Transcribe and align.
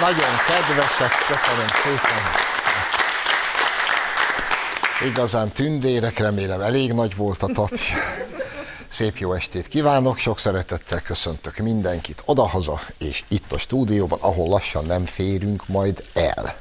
Nagyon 0.00 0.36
kedvesek, 0.46 1.12
köszönöm 1.26 1.66
szépen. 1.82 2.22
Igazán 5.08 5.48
tündérek, 5.48 6.18
remélem 6.18 6.60
elég 6.60 6.92
nagy 6.92 7.16
volt 7.16 7.42
a 7.42 7.46
taps. 7.46 7.92
Szép 8.88 9.16
jó 9.18 9.32
estét 9.32 9.68
kívánok, 9.68 10.18
sok 10.18 10.38
szeretettel 10.38 11.00
köszöntök 11.00 11.56
mindenkit 11.56 12.22
odahaza, 12.24 12.80
és 12.98 13.24
itt 13.28 13.52
a 13.52 13.58
stúdióban, 13.58 14.18
ahol 14.22 14.48
lassan 14.48 14.84
nem 14.84 15.04
férünk 15.04 15.68
majd 15.68 16.02
el. 16.14 16.56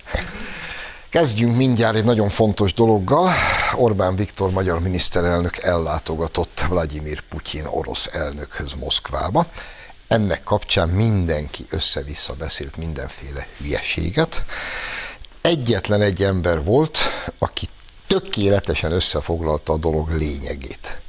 Kezdjünk 1.09 1.55
mindjárt 1.55 1.95
egy 1.95 2.03
nagyon 2.03 2.29
fontos 2.29 2.73
dologgal. 2.73 3.31
Orbán 3.75 4.15
Viktor 4.15 4.51
magyar 4.51 4.79
miniszterelnök 4.79 5.57
ellátogatott 5.57 6.65
Vladimir 6.69 7.21
Putyin 7.21 7.65
orosz 7.65 8.09
elnökhöz 8.13 8.73
Moszkvába. 8.73 9.45
Ennek 10.07 10.43
kapcsán 10.43 10.89
mindenki 10.89 11.65
össze-vissza 11.69 12.33
beszélt 12.33 12.77
mindenféle 12.77 13.47
hülyeséget. 13.57 14.43
Egyetlen 15.41 16.01
egy 16.01 16.23
ember 16.23 16.63
volt, 16.63 16.99
aki 17.39 17.67
tökéletesen 18.07 18.91
összefoglalta 18.91 19.73
a 19.73 19.77
dolog 19.77 20.09
lényegét. 20.09 21.01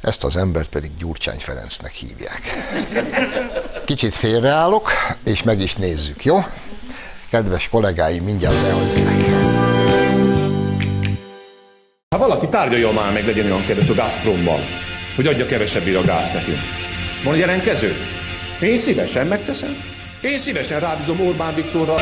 Ezt 0.00 0.24
az 0.24 0.36
embert 0.36 0.68
pedig 0.68 0.90
Gyurcsány 0.98 1.38
Ferencnek 1.38 1.92
hívják. 1.92 2.40
Kicsit 3.84 4.14
félreállok, 4.14 4.90
és 5.24 5.42
meg 5.42 5.60
is 5.60 5.74
nézzük, 5.74 6.24
jó? 6.24 6.38
Kedves 7.30 7.68
kollégáim, 7.68 8.24
mindjárt 8.24 8.62
beadják. 8.62 9.14
Ha 12.08 12.18
valaki 12.18 12.48
tárgyalja 12.48 12.92
már 12.92 13.12
meg, 13.12 13.26
legyen 13.26 13.44
olyan 13.44 13.64
kedves 13.64 13.88
a 13.88 13.94
Gazprommal, 13.94 14.60
hogy 15.16 15.26
adja 15.26 15.46
kevesebbé 15.46 15.94
a 15.94 16.04
gáz 16.04 16.32
nekünk. 16.32 16.60
Van 17.24 17.36
jelentkező? 17.36 18.21
Én 18.62 18.78
szívesen 18.78 19.26
megteszem. 19.26 19.76
Én 20.20 20.38
szívesen 20.38 20.80
rábízom 20.80 21.20
Orbán 21.20 21.54
Viktorra. 21.54 21.96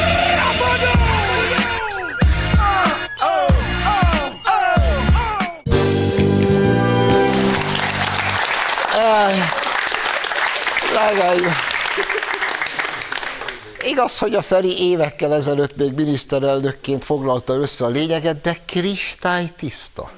Drágáim! 10.91 11.53
Igaz, 13.83 14.19
hogy 14.19 14.35
a 14.35 14.43
Feri 14.43 14.89
évekkel 14.89 15.35
ezelőtt 15.35 15.77
még 15.77 15.93
miniszterelnökként 15.93 17.05
foglalta 17.05 17.55
össze 17.55 17.85
a 17.85 17.89
lényeget, 17.89 18.41
de 18.41 18.57
kristály 18.67 19.51
tiszta. 19.57 20.11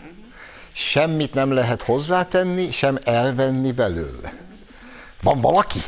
Semmit 0.72 1.34
nem 1.34 1.52
lehet 1.52 1.82
hozzátenni, 1.82 2.70
sem 2.70 2.98
elvenni 3.04 3.72
belőle. 3.72 4.32
Van 5.22 5.40
valaki, 5.40 5.78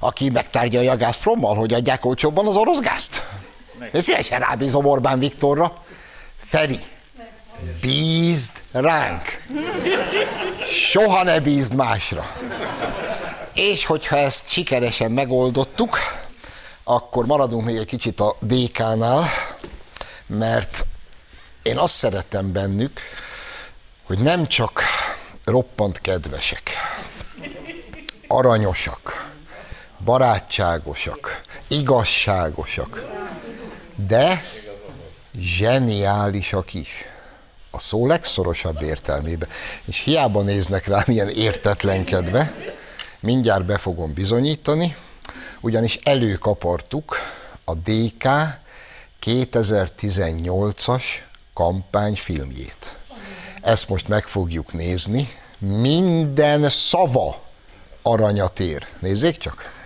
aki 0.00 0.30
megtárgyalja 0.30 0.92
a 0.92 0.96
Gazprommal, 0.96 1.54
hogy 1.54 1.72
adják 1.72 2.04
olcsóbban 2.04 2.46
az 2.46 2.56
orosz 2.56 2.80
gázt? 2.80 3.26
Én 3.92 4.00
szívesen 4.00 4.40
rábízom 4.40 4.86
Orbán 4.86 5.18
Viktorra. 5.18 5.72
Feri, 6.38 6.78
bízd 7.80 8.52
ránk. 8.72 9.42
Soha 10.66 11.22
ne 11.22 11.40
bízd 11.40 11.74
másra. 11.74 12.36
És 13.54 13.84
hogyha 13.84 14.16
ezt 14.16 14.48
sikeresen 14.48 15.10
megoldottuk, 15.10 15.98
akkor 16.84 17.26
maradunk 17.26 17.64
még 17.64 17.76
egy 17.76 17.86
kicsit 17.86 18.20
a 18.20 18.36
DK-nál, 18.40 19.24
mert 20.26 20.86
én 21.62 21.78
azt 21.78 21.94
szeretem 21.94 22.52
bennük, 22.52 23.00
hogy 24.02 24.18
nem 24.18 24.46
csak 24.46 24.82
roppant 25.44 26.00
kedvesek, 26.00 26.70
aranyosak, 28.26 29.29
barátságosak, 30.04 31.40
igazságosak, 31.68 33.06
de 34.06 34.44
zseniálisak 35.38 36.74
is. 36.74 37.04
A 37.70 37.78
szó 37.78 38.06
legszorosabb 38.06 38.82
értelmében. 38.82 39.48
És 39.84 39.98
hiába 39.98 40.42
néznek 40.42 40.86
rám 40.86 41.04
ilyen 41.06 41.28
értetlenkedve, 41.28 42.54
mindjárt 43.20 43.64
be 43.64 43.78
fogom 43.78 44.14
bizonyítani, 44.14 44.96
ugyanis 45.60 45.98
előkapartuk 46.02 47.16
a 47.64 47.74
DK 47.74 48.28
2018-as 49.26 51.02
kampányfilmjét. 51.54 52.96
Ezt 53.62 53.88
most 53.88 54.08
meg 54.08 54.26
fogjuk 54.26 54.72
nézni. 54.72 55.28
Minden 55.58 56.68
szava 56.68 57.42
aranyat 58.02 58.60
ér. 58.60 58.86
Nézzék 58.98 59.36
csak! 59.36 59.79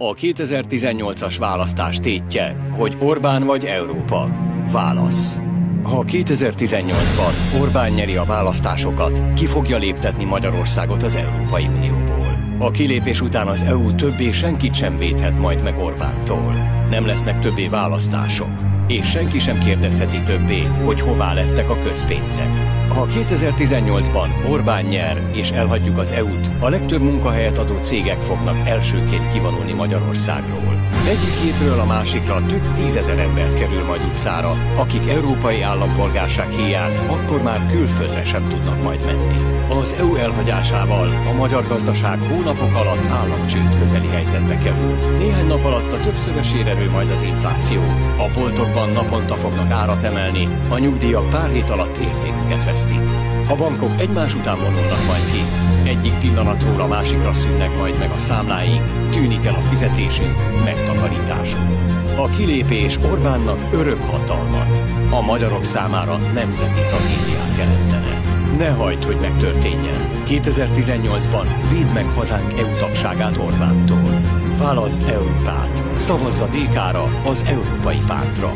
A 0.00 0.14
2018-as 0.14 1.36
választás 1.38 1.96
tétje, 1.96 2.56
hogy 2.72 2.96
Orbán 3.00 3.44
vagy 3.44 3.64
Európa. 3.64 4.28
Válasz. 4.72 5.40
Ha 5.82 6.04
2018-ban 6.04 7.60
Orbán 7.60 7.92
nyeri 7.92 8.16
a 8.16 8.24
választásokat, 8.24 9.32
ki 9.34 9.46
fogja 9.46 9.78
léptetni 9.78 10.24
Magyarországot 10.24 11.02
az 11.02 11.14
Európai 11.14 11.66
Unióból. 11.66 12.56
A 12.58 12.70
kilépés 12.70 13.20
után 13.20 13.46
az 13.46 13.62
EU 13.62 13.94
többé 13.94 14.30
senkit 14.30 14.74
sem 14.74 14.98
védhet 14.98 15.38
majd 15.38 15.62
meg 15.62 15.78
Orbántól. 15.78 16.52
Nem 16.90 17.06
lesznek 17.06 17.40
többé 17.40 17.68
választások, 17.68 18.52
és 18.88 19.10
senki 19.10 19.38
sem 19.38 19.58
kérdezheti 19.58 20.22
többé, 20.22 20.62
hogy 20.84 21.00
hová 21.00 21.34
lettek 21.34 21.70
a 21.70 21.78
közpénzek. 21.78 22.50
Ha 22.88 23.06
2018-ban 23.06 24.50
Orbán 24.50 24.84
nyer 24.84 25.30
és 25.34 25.50
elhagyjuk 25.50 25.98
az 25.98 26.10
EU-t, 26.10 26.50
a 26.60 26.68
legtöbb 26.68 27.00
munkahelyet 27.00 27.58
adó 27.58 27.78
cégek 27.82 28.20
fognak 28.20 28.68
elsőként 28.68 29.28
kivonulni 29.28 29.72
Magyarországról. 29.72 30.77
Egyik 31.08 31.34
hétről 31.42 31.78
a 31.78 31.84
másikra 31.84 32.46
több 32.46 32.72
tízezer 32.74 33.18
ember 33.18 33.54
kerül 33.54 33.84
majd 33.84 34.04
utcára, 34.04 34.56
akik 34.76 35.08
európai 35.08 35.62
állampolgárság 35.62 36.50
hiány 36.50 36.96
akkor 36.96 37.42
már 37.42 37.66
külföldre 37.66 38.24
sem 38.24 38.48
tudnak 38.48 38.82
majd 38.82 39.04
menni. 39.04 39.48
Az 39.70 39.92
EU 39.98 40.14
elhagyásával 40.14 41.08
a 41.08 41.32
magyar 41.32 41.66
gazdaság 41.66 42.18
hónapok 42.20 42.74
alatt 42.74 43.08
államcsőd 43.08 43.78
közeli 43.78 44.08
helyzetbe 44.08 44.58
kerül. 44.58 44.94
Néhány 45.16 45.46
nap 45.46 45.64
alatt 45.64 45.92
a 45.92 46.00
többszörösére 46.00 46.74
nő 46.74 46.90
majd 46.90 47.10
az 47.10 47.22
infláció. 47.22 47.80
A 48.18 48.30
boltokban 48.34 48.90
naponta 48.90 49.34
fognak 49.34 49.70
árat 49.70 50.02
emelni, 50.02 50.48
a 50.68 50.78
nyugdíjak 50.78 51.30
pár 51.30 51.50
hét 51.50 51.70
alatt 51.70 51.96
értéküket 51.96 52.64
vesztik. 52.64 53.00
A 53.48 53.54
bankok 53.54 54.00
egymás 54.00 54.34
után 54.34 54.56
vonulnak 54.56 55.06
majd 55.06 55.30
ki. 55.32 55.42
Egyik 55.88 56.18
pillanatról 56.18 56.80
a 56.80 56.86
másikra 56.86 57.32
szűnnek 57.32 57.76
majd 57.76 57.98
meg 57.98 58.10
a 58.10 58.18
számláink, 58.18 59.10
tűnik 59.10 59.44
el 59.44 59.54
a 59.54 59.60
fizetésünk, 59.60 60.36
megtakarításunk. 60.64 61.70
A 62.16 62.28
kilépés 62.28 62.96
Orbánnak 62.96 63.68
örök 63.72 64.04
hatalmat, 64.04 64.82
a 65.10 65.20
magyarok 65.20 65.64
számára 65.64 66.16
nemzeti 66.16 66.80
tragédiát 66.80 67.56
jelentene. 67.58 68.20
Ne 68.58 68.70
hagyd, 68.70 69.04
hogy 69.04 69.20
megtörténjen. 69.20 70.22
2018-ban 70.26 71.46
védd 71.70 71.92
meg 71.94 72.06
hazánk 72.10 72.58
EU 72.58 72.76
tagságát 72.78 73.36
Orbántól. 73.36 74.20
Válaszd 74.58 75.08
Európát. 75.08 75.84
Szavazz 75.94 76.40
a 76.40 76.46
DK-ra, 76.46 77.20
az 77.24 77.44
Európai 77.46 78.00
Pártra. 78.06 78.52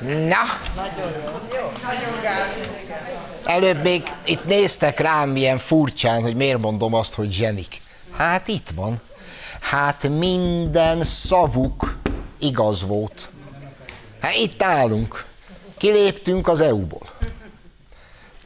Na! 0.00 0.60
Előbb 3.44 3.82
még 3.82 4.02
itt 4.24 4.44
néztek 4.44 5.00
rám 5.00 5.30
milyen 5.30 5.58
furcsán, 5.58 6.22
hogy 6.22 6.36
miért 6.36 6.58
mondom 6.58 6.94
azt, 6.94 7.14
hogy 7.14 7.32
zsenik. 7.32 7.80
Hát 8.16 8.48
itt 8.48 8.68
van. 8.74 9.00
Hát 9.60 10.08
minden 10.08 11.02
szavuk 11.02 11.96
igaz 12.38 12.86
volt. 12.86 13.30
Hát 14.20 14.34
itt 14.34 14.62
állunk. 14.62 15.24
Kiléptünk 15.76 16.48
az 16.48 16.60
EU-ból. 16.60 17.08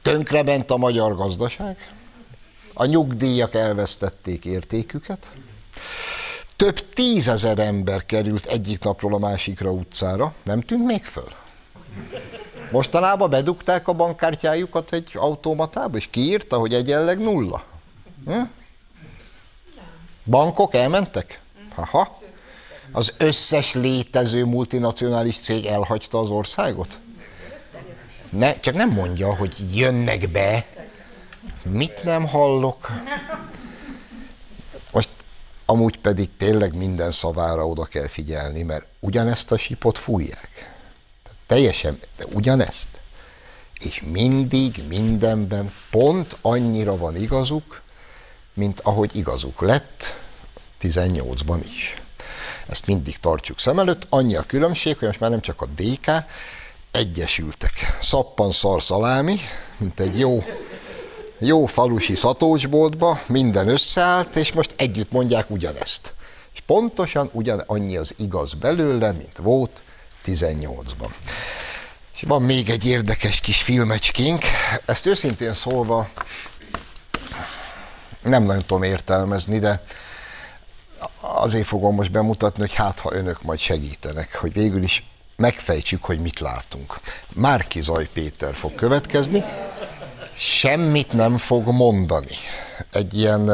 Tönkrement 0.03 0.71
a 0.71 0.77
magyar 0.77 1.17
gazdaság. 1.17 1.93
A 2.75 2.85
nyugdíjak 2.85 3.55
elvesztették 3.55 4.45
értéküket. 4.45 5.31
Több 6.57 6.93
tízezer 6.93 7.59
ember 7.59 8.07
került 8.07 8.47
egyik 8.47 8.83
napról 8.83 9.15
a 9.15 9.19
másikra 9.19 9.71
utcára. 9.71 10.35
Nem 10.43 10.61
tűnt 10.61 10.85
még 10.85 11.05
föl? 11.05 11.29
Mostanában 12.71 13.31
bedugták 13.31 13.89
a 13.89 13.93
bankkártyájukat 13.93 14.93
egy 14.93 15.11
automatába, 15.15 15.97
és 15.97 16.07
kiírta, 16.11 16.59
hogy 16.59 16.75
egyenleg 16.75 17.19
nulla. 17.19 17.65
Hm? 18.25 18.43
Bankok 20.25 20.75
elmentek? 20.75 21.41
Haha. 21.75 22.23
Az 22.93 23.15
összes 23.19 23.75
létező 23.75 24.45
multinacionális 24.45 25.39
cég 25.39 25.67
elhagyta 25.67 26.19
az 26.19 26.31
országot? 26.31 26.99
Ne, 28.31 28.61
csak 28.61 28.75
nem 28.75 28.91
mondja, 28.91 29.35
hogy 29.35 29.55
jönnek 29.77 30.29
be. 30.29 30.67
Mit 31.63 32.03
nem 32.03 32.27
hallok? 32.27 32.91
Most 34.93 35.09
amúgy 35.65 35.99
pedig 35.99 36.37
tényleg 36.37 36.75
minden 36.75 37.11
szavára 37.11 37.67
oda 37.67 37.85
kell 37.85 38.07
figyelni, 38.07 38.63
mert 38.63 38.87
ugyanezt 39.01 39.53
a 39.53 39.59
sipot 39.59 39.99
fújják. 39.99 40.74
Teljesen, 41.47 41.99
ugyanezt. 42.33 42.89
és 43.81 44.03
mindig, 44.13 44.83
mindenben 44.89 45.73
pont 45.91 46.37
annyira 46.41 46.97
van 46.97 47.17
igazuk, 47.17 47.83
mint 48.55 48.81
ahogy 48.81 49.17
igazuk 49.17 49.61
lett 49.61 50.19
18-ban 50.83 51.61
is. 51.65 51.95
Ezt 52.69 52.87
mindig 52.87 53.19
tartsuk 53.19 53.61
szem 53.61 53.79
előtt. 53.79 54.07
Annyi 54.09 54.37
a 54.37 54.43
különbség, 54.43 54.99
hogy 54.99 55.09
most 55.09 55.21
már 55.21 55.31
nem 55.31 55.41
csak 55.41 55.61
a 55.61 55.67
DK, 55.67 56.11
egyesültek. 56.91 57.97
Szappan 58.01 58.53
szar 58.53 58.83
szalámi, 58.83 59.37
mint 59.77 60.01
egy 60.01 60.19
jó, 60.19 60.45
jó 61.39 61.67
falusi 61.67 62.15
szatócsboltba, 62.15 63.21
minden 63.27 63.69
összeállt, 63.69 64.37
és 64.37 64.53
most 64.53 64.75
együtt 64.77 65.11
mondják 65.11 65.51
ugyanezt. 65.51 66.15
És 66.55 66.61
pontosan 66.61 67.31
ugyan 67.33 67.63
annyi 67.67 67.97
az 67.97 68.15
igaz 68.19 68.55
belőle, 68.55 69.13
mint 69.13 69.39
volt 69.39 69.83
18-ban. 70.25 71.11
És 72.15 72.23
van 72.27 72.43
még 72.43 72.71
egy 72.71 72.87
érdekes 72.87 73.41
kis 73.41 73.63
filmecskénk, 73.63 74.45
ezt 74.85 75.07
őszintén 75.07 75.55
szólva 75.55 76.09
nem 78.23 78.43
nagyon 78.43 78.65
tudom 78.67 78.83
értelmezni, 78.83 79.59
de 79.59 79.83
azért 81.21 81.67
fogom 81.67 81.95
most 81.95 82.11
bemutatni, 82.11 82.61
hogy 82.61 82.75
hát 82.75 83.01
ha 83.01 83.15
önök 83.15 83.43
majd 83.43 83.59
segítenek, 83.59 84.37
hogy 84.37 84.53
végül 84.53 84.83
is 84.83 85.05
megfejtsük, 85.37 86.05
hogy 86.05 86.21
mit 86.21 86.41
látunk. 86.41 87.01
Márki 87.35 87.81
Zaj 87.81 88.09
Péter 88.13 88.55
fog 88.55 88.75
következni, 88.75 89.45
semmit 90.35 91.13
nem 91.13 91.39
fog 91.39 91.67
mondani. 91.67 92.37
Egy 92.93 93.19
ilyen, 93.19 93.49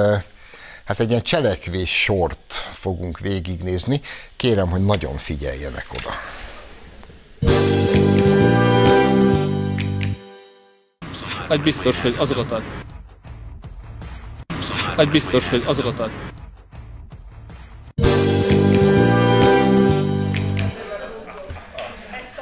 hát 0.84 1.00
egy 1.00 1.10
ilyen 1.10 1.22
cselekvés 1.22 2.02
sort 2.02 2.54
fogunk 2.72 3.18
végignézni. 3.18 4.00
Kérem, 4.36 4.70
hogy 4.70 4.84
nagyon 4.84 5.16
figyeljenek 5.16 5.86
oda. 5.98 6.10
Egy 11.48 11.60
biztos, 11.62 12.00
hogy 12.00 12.14
azokat 12.18 12.52
ad. 12.52 12.62
Egy 14.96 15.08
biztos, 15.08 15.48
hogy 15.48 15.62
azokat 15.66 16.00
ad. 16.00 16.10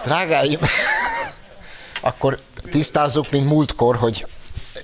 Drágáim, 0.04 0.58
akkor 2.00 2.38
tisztázzuk, 2.70 3.30
mint 3.30 3.46
múltkor, 3.46 3.96
hogy 3.96 4.26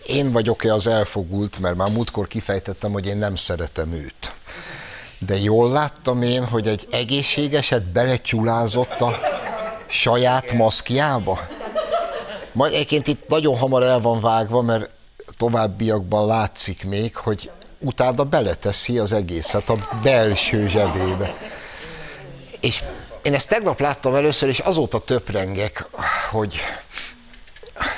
én 0.06 0.32
vagyok-e 0.32 0.72
az 0.72 0.87
elfogult, 0.87 1.58
mert 1.58 1.76
már 1.76 1.90
múltkor 1.90 2.28
kifejtettem, 2.28 2.93
hogy 2.93 3.06
én 3.06 3.17
nem 3.17 3.37
szeretem 3.37 3.93
őt. 3.93 4.32
De 5.19 5.38
jól 5.38 5.70
láttam 5.70 6.22
én, 6.22 6.44
hogy 6.44 6.69
egy 6.69 6.87
egészségeset 6.90 7.84
belecsulázott 7.93 9.00
a 9.00 9.33
saját 9.94 10.52
maszkjába? 10.52 11.38
Majd 12.52 12.73
egyébként 12.73 13.06
itt 13.06 13.29
nagyon 13.29 13.56
hamar 13.56 13.82
el 13.82 14.00
van 14.00 14.20
vágva, 14.20 14.62
mert 14.62 14.91
továbbiakban 15.38 16.26
látszik 16.26 16.85
még, 16.85 17.17
hogy 17.17 17.50
utána 17.79 18.25
beleteszi 18.25 18.99
az 18.99 19.12
egészet 19.12 19.69
a 19.69 19.76
belső 20.02 20.67
zsebébe. 20.69 21.35
És 22.61 22.82
én 23.23 23.35
ezt 23.35 23.49
tegnap 23.49 23.81
láttam 23.81 24.14
először, 24.14 24.49
és 24.49 24.58
azóta 24.58 24.99
töprengek, 24.99 25.88
hogy, 26.31 26.56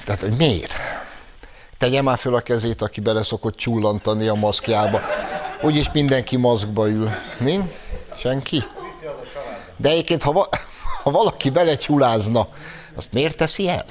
tehát, 0.05 0.21
hogy 0.21 0.37
miért? 0.37 0.73
Tegye 1.79 2.03
már 2.03 2.19
föl 2.19 2.35
a 2.35 2.41
kezét, 2.41 2.83
aki 2.83 3.01
bele 3.01 3.23
szokott 3.23 3.57
csullantani 3.57 4.29
a 4.29 4.35
maszkjába. 4.35 5.01
Úgyis 5.63 5.91
mindenki 5.93 6.37
maszkba 6.37 6.89
ül. 6.89 7.11
Nincs? 7.39 7.71
Senki? 8.19 8.65
De 9.77 9.89
egyébként, 9.89 10.23
ha, 10.23 10.33
va- 10.33 10.59
ha 11.07 11.13
valaki 11.13 11.51
belecsulázna, 11.51 12.49
azt 12.97 13.13
miért 13.13 13.37
teszi 13.37 13.69
el? 13.69 13.85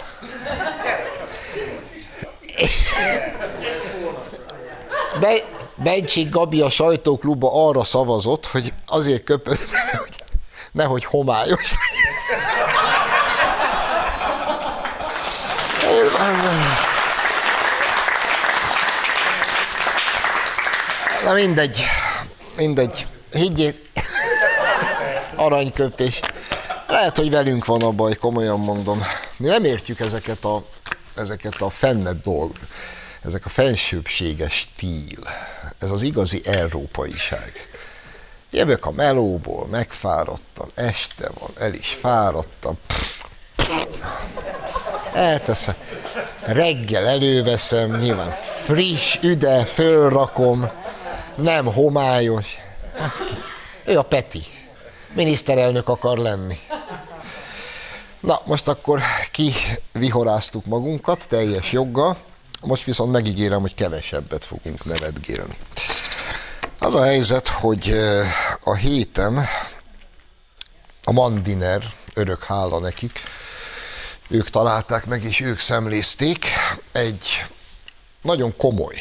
Be, 5.19 5.33
Bencsik 5.75 6.29
Gabi 6.29 6.61
a 6.61 6.69
sajtóklubba 6.69 7.67
arra 7.67 7.83
szavazott, 7.83 8.45
hogy 8.45 8.73
azért 8.85 9.23
köpött, 9.23 9.67
hogy 9.97 10.15
nehogy 10.71 11.05
homályos 11.05 11.73
Na 21.23 21.33
mindegy, 21.33 21.83
mindegy. 22.55 23.07
Higgyét, 23.31 23.89
aranyköpés. 25.35 26.19
Lehet, 26.87 27.17
hogy 27.17 27.29
velünk 27.29 27.65
van 27.65 27.81
a 27.81 27.91
baj, 27.91 28.15
komolyan 28.15 28.59
mondom. 28.59 29.01
Mi 29.37 29.47
nem 29.47 29.63
értjük 29.63 29.99
ezeket 29.99 30.45
a, 30.45 30.63
ezeket 31.15 31.61
a 31.61 31.69
fennebb 31.69 32.21
dolgokat. 32.21 32.67
Ezek 33.23 33.45
a 33.45 33.49
fensőbséges 33.49 34.53
stíl. 34.53 35.23
Ez 35.79 35.91
az 35.91 36.01
igazi 36.01 36.41
európaiság. 36.45 37.53
Jövök 38.51 38.85
a 38.85 38.91
melóból, 38.91 39.67
megfáradtam, 39.67 40.69
este 40.73 41.29
van, 41.39 41.49
el 41.57 41.73
is 41.73 41.97
fáradtam. 41.99 42.77
Elteszem, 45.13 45.75
reggel 46.45 47.07
előveszem, 47.07 47.95
nyilván 47.95 48.31
friss, 48.63 49.17
üde, 49.21 49.65
fölrakom, 49.65 50.69
nem 51.35 51.65
homályos. 51.65 52.55
Ő 53.85 53.97
a 53.97 54.03
Peti. 54.03 54.43
Miniszterelnök 55.13 55.87
akar 55.87 56.17
lenni. 56.17 56.57
Na, 58.25 58.41
most 58.45 58.67
akkor 58.67 59.01
kivihoráztuk 59.31 60.65
magunkat 60.65 61.27
teljes 61.27 61.71
joggal, 61.71 62.17
most 62.61 62.83
viszont 62.83 63.11
megígérem, 63.11 63.61
hogy 63.61 63.73
kevesebbet 63.73 64.45
fogunk 64.45 64.85
nevetgélni. 64.85 65.57
Az 66.79 66.95
a 66.95 67.03
helyzet, 67.03 67.47
hogy 67.47 67.99
a 68.63 68.73
héten 68.73 69.45
a 71.03 71.11
Mandiner, 71.11 71.83
örök 72.13 72.43
hála 72.43 72.79
nekik, 72.79 73.19
ők 74.29 74.49
találták 74.49 75.05
meg 75.05 75.23
és 75.23 75.39
ők 75.39 75.59
szemlézték 75.59 76.45
egy 76.91 77.45
nagyon 78.21 78.55
komoly 78.57 78.95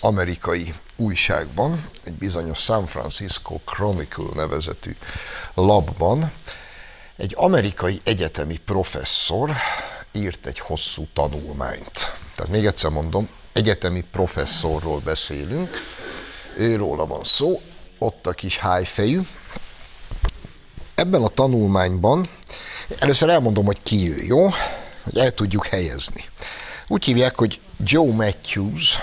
amerikai 0.00 0.74
újságban, 0.96 1.90
egy 2.04 2.14
bizonyos 2.14 2.58
San 2.58 2.86
Francisco 2.86 3.58
Chronicle 3.64 4.28
nevezetű 4.34 4.96
labban, 5.54 6.32
egy 7.18 7.34
amerikai 7.36 8.00
egyetemi 8.04 8.56
professzor 8.56 9.50
írt 10.12 10.46
egy 10.46 10.58
hosszú 10.58 11.06
tanulmányt. 11.12 12.12
Tehát 12.34 12.50
még 12.50 12.66
egyszer 12.66 12.90
mondom, 12.90 13.28
egyetemi 13.52 14.04
professzorról 14.12 14.98
beszélünk, 14.98 15.70
őróla 16.56 17.06
van 17.06 17.24
szó, 17.24 17.60
ott 17.98 18.26
a 18.26 18.32
kis 18.32 18.58
hájfejű. 18.58 19.20
Ebben 20.94 21.22
a 21.22 21.28
tanulmányban, 21.28 22.28
először 22.98 23.28
elmondom, 23.28 23.64
hogy 23.64 23.82
ki 23.82 24.12
ő, 24.12 24.22
jó? 24.22 24.48
Hogy 25.02 25.18
el 25.18 25.32
tudjuk 25.32 25.66
helyezni. 25.66 26.24
Úgy 26.88 27.04
hívják, 27.04 27.36
hogy 27.36 27.60
Joe 27.84 28.12
Matthews, 28.12 28.98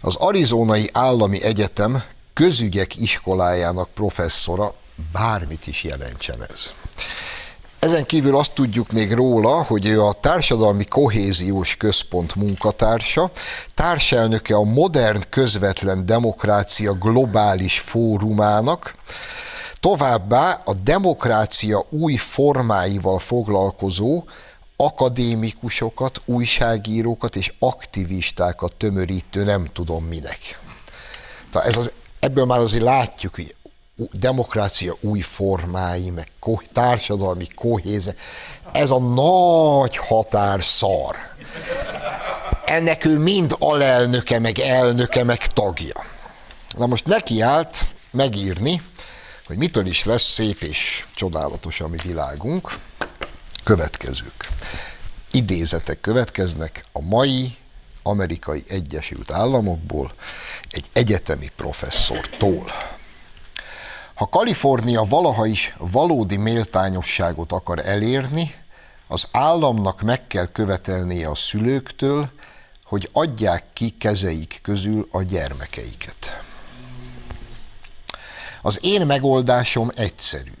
az 0.00 0.14
Arizonai 0.14 0.90
Állami 0.92 1.42
Egyetem 1.42 2.02
közügyek 2.34 2.96
iskolájának 2.96 3.90
professzora, 3.90 4.74
bármit 5.12 5.66
is 5.66 5.82
jelentsen 5.82 6.44
ez. 6.50 6.72
Ezen 7.78 8.06
kívül 8.06 8.36
azt 8.36 8.52
tudjuk 8.52 8.92
még 8.92 9.12
róla, 9.12 9.62
hogy 9.62 9.86
ő 9.86 10.02
a 10.02 10.12
Társadalmi 10.12 10.84
Kohéziós 10.84 11.76
Központ 11.76 12.34
munkatársa, 12.34 13.30
társelnöke 13.74 14.54
a 14.54 14.62
Modern 14.62 15.20
Közvetlen 15.30 16.06
Demokrácia 16.06 16.92
Globális 16.92 17.78
Fórumának, 17.78 18.94
továbbá 19.80 20.60
a 20.64 20.74
demokrácia 20.74 21.84
új 21.90 22.16
formáival 22.16 23.18
foglalkozó 23.18 24.24
akadémikusokat, 24.76 26.20
újságírókat 26.24 27.36
és 27.36 27.54
aktivistákat 27.58 28.74
tömörítő 28.76 29.44
nem 29.44 29.66
tudom 29.72 30.04
minek. 30.04 30.60
Tehát 31.52 31.68
ez 31.68 31.76
az, 31.76 31.92
ebből 32.20 32.44
már 32.44 32.58
azért 32.58 32.84
látjuk, 32.84 33.34
hogy 33.34 33.54
demokrácia 33.96 34.96
új 35.00 35.20
formái, 35.20 36.10
meg 36.10 36.32
társadalmi 36.72 37.46
kohéze. 37.54 38.14
Ez 38.72 38.90
a 38.90 38.98
nagy 38.98 39.96
határ 39.96 40.62
szar. 40.62 41.16
Ennek 42.64 43.04
ő 43.04 43.18
mind 43.18 43.56
alelnöke, 43.58 44.38
meg 44.38 44.58
elnöke, 44.58 45.24
meg 45.24 45.46
tagja. 45.46 46.04
Na 46.76 46.86
most 46.86 47.06
neki 47.06 47.40
állt 47.40 47.88
megírni, 48.10 48.82
hogy 49.46 49.56
mitől 49.56 49.86
is 49.86 50.04
lesz 50.04 50.32
szép 50.32 50.62
és 50.62 51.06
csodálatos 51.14 51.80
a 51.80 51.88
mi 51.88 51.96
világunk. 52.04 52.78
Következők. 53.64 54.48
Idézetek 55.30 56.00
következnek 56.00 56.84
a 56.92 57.00
mai 57.00 57.56
amerikai 58.02 58.62
Egyesült 58.68 59.30
Államokból 59.30 60.14
egy 60.70 60.88
egyetemi 60.92 61.50
professzortól. 61.56 62.72
Ha 64.22 64.28
Kalifornia 64.28 65.04
valaha 65.04 65.46
is 65.46 65.74
valódi 65.78 66.36
méltányosságot 66.36 67.52
akar 67.52 67.86
elérni, 67.86 68.54
az 69.06 69.28
államnak 69.32 70.00
meg 70.02 70.26
kell 70.26 70.46
követelnie 70.46 71.28
a 71.28 71.34
szülőktől, 71.34 72.30
hogy 72.84 73.08
adják 73.12 73.64
ki 73.72 73.94
kezeik 73.98 74.58
közül 74.62 75.08
a 75.10 75.22
gyermekeiket. 75.22 76.42
Az 78.62 78.78
én 78.82 79.06
megoldásom 79.06 79.90
egyszerű, 79.94 80.54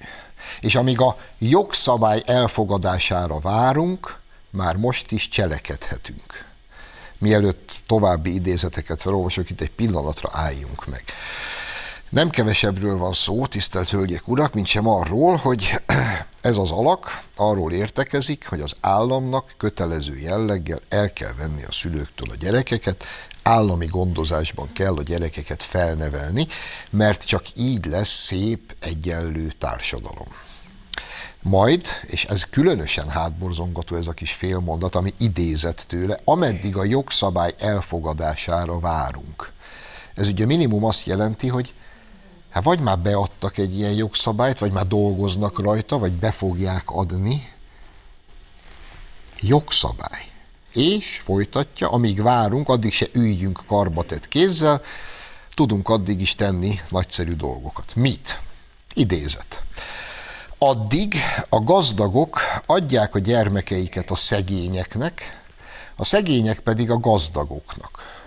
és 0.60 0.74
amíg 0.74 1.00
a 1.00 1.16
jogszabály 1.38 2.22
elfogadására 2.26 3.38
várunk, 3.38 4.20
már 4.50 4.76
most 4.76 5.10
is 5.10 5.28
cselekedhetünk. 5.28 6.44
Mielőtt 7.18 7.76
további 7.86 8.34
idézeteket 8.34 9.02
felolvasok, 9.02 9.50
itt 9.50 9.60
egy 9.60 9.70
pillanatra 9.70 10.28
álljunk 10.32 10.86
meg. 10.86 11.04
Nem 12.12 12.30
kevesebbről 12.30 12.96
van 12.96 13.12
szó, 13.12 13.46
tisztelt 13.46 13.88
Hölgyek 13.88 14.28
Urak, 14.28 14.54
mint 14.54 14.66
sem 14.66 14.88
arról, 14.88 15.36
hogy 15.36 15.82
ez 16.40 16.56
az 16.56 16.70
alak 16.70 17.22
arról 17.36 17.72
értekezik, 17.72 18.48
hogy 18.48 18.60
az 18.60 18.74
államnak 18.80 19.54
kötelező 19.56 20.18
jelleggel 20.18 20.80
el 20.88 21.12
kell 21.12 21.32
venni 21.38 21.64
a 21.64 21.72
szülőktől 21.72 22.28
a 22.30 22.36
gyerekeket, 22.38 23.04
állami 23.42 23.86
gondozásban 23.86 24.72
kell 24.72 24.96
a 24.96 25.02
gyerekeket 25.02 25.62
felnevelni, 25.62 26.46
mert 26.90 27.24
csak 27.24 27.44
így 27.56 27.86
lesz 27.86 28.24
szép, 28.24 28.74
egyenlő 28.80 29.52
társadalom. 29.58 30.28
Majd, 31.42 31.86
és 32.06 32.24
ez 32.24 32.46
különösen 32.50 33.08
hátborzongató 33.08 33.96
ez 33.96 34.06
a 34.06 34.12
kis 34.12 34.32
félmondat, 34.32 34.94
ami 34.94 35.14
idézett 35.18 35.84
tőle, 35.88 36.18
ameddig 36.24 36.76
a 36.76 36.84
jogszabály 36.84 37.54
elfogadására 37.58 38.78
várunk. 38.78 39.52
Ez 40.14 40.28
ugye 40.28 40.46
minimum 40.46 40.84
azt 40.84 41.06
jelenti, 41.06 41.48
hogy 41.48 41.74
hát 42.52 42.64
vagy 42.64 42.80
már 42.80 42.98
beadtak 42.98 43.58
egy 43.58 43.78
ilyen 43.78 43.92
jogszabályt, 43.92 44.58
vagy 44.58 44.72
már 44.72 44.86
dolgoznak 44.86 45.58
rajta, 45.58 45.98
vagy 45.98 46.12
be 46.12 46.30
fogják 46.30 46.90
adni. 46.90 47.52
Jogszabály. 49.40 50.30
És 50.72 51.20
folytatja, 51.24 51.88
amíg 51.88 52.22
várunk, 52.22 52.68
addig 52.68 52.92
se 52.92 53.06
üljünk 53.12 53.60
karbatett 53.66 54.28
kézzel, 54.28 54.82
tudunk 55.54 55.88
addig 55.88 56.20
is 56.20 56.34
tenni 56.34 56.80
nagyszerű 56.88 57.34
dolgokat. 57.34 57.94
Mit? 57.94 58.40
Idézet. 58.94 59.62
Addig 60.58 61.14
a 61.48 61.60
gazdagok 61.60 62.40
adják 62.66 63.14
a 63.14 63.18
gyermekeiket 63.18 64.10
a 64.10 64.14
szegényeknek, 64.14 65.42
a 65.96 66.04
szegények 66.04 66.60
pedig 66.60 66.90
a 66.90 67.00
gazdagoknak. 67.00 68.21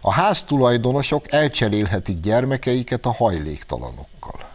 A 0.00 0.12
háztulajdonosok 0.12 1.32
elcserélhetik 1.32 2.20
gyermekeiket 2.20 3.06
a 3.06 3.12
hajléktalanokkal. 3.12 4.46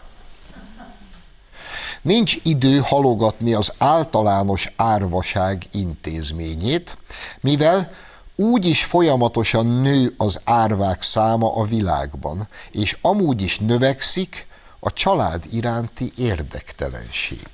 Nincs 2.01 2.37
idő 2.43 2.77
halogatni 2.77 3.53
az 3.53 3.73
általános 3.77 4.73
árvaság 4.75 5.63
intézményét, 5.71 6.97
mivel 7.41 7.91
úgy 8.35 8.65
is 8.65 8.83
folyamatosan 8.83 9.65
nő 9.65 10.13
az 10.17 10.41
árvák 10.43 11.01
száma 11.01 11.55
a 11.55 11.63
világban, 11.63 12.47
és 12.71 12.97
amúgy 13.01 13.41
is 13.41 13.59
növekszik 13.59 14.47
a 14.79 14.93
család 14.93 15.43
iránti 15.51 16.11
érdektelenség. 16.17 17.47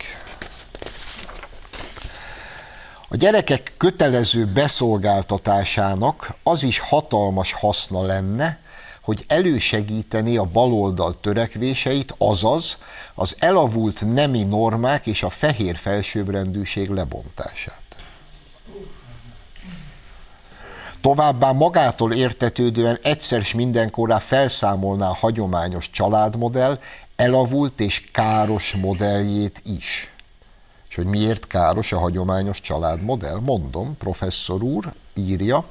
A 3.12 3.16
gyerekek 3.18 3.74
kötelező 3.78 4.46
beszolgáltatásának 4.46 6.36
az 6.44 6.64
is 6.64 6.80
hatalmas 6.80 7.54
haszna 7.54 8.06
lenne, 8.06 8.60
hogy 9.02 9.26
elősegíteni 9.28 10.38
a 10.38 10.44
baloldal 10.44 11.20
törekvéseit, 11.20 12.16
azaz 12.18 12.78
az 13.16 13.36
elavult 13.40 14.14
nemi 14.14 14.44
normák 14.44 15.08
és 15.08 15.24
a 15.24 15.30
fehér 15.30 15.76
felsőbbrendűség 15.76 16.90
lebontását. 16.90 17.82
Továbbá 21.02 21.52
magától 21.52 22.14
értetődően 22.14 22.98
egyszer 23.02 23.42
s 23.42 23.54
mindenkorá 23.54 24.20
felszámolná 24.20 25.10
a 25.10 25.16
hagyományos 25.16 25.90
családmodell 25.90 26.78
elavult 27.16 27.80
és 27.80 28.04
káros 28.12 28.76
modelljét 28.82 29.62
is. 29.66 30.09
Hogy 31.00 31.08
miért 31.08 31.48
káros 31.48 31.92
a 31.92 32.00
hagyományos 32.00 32.62
családmodell? 32.62 33.40
Mondom, 33.40 33.98
professzor 33.98 34.64
úr 34.64 34.94
írja, 35.14 35.68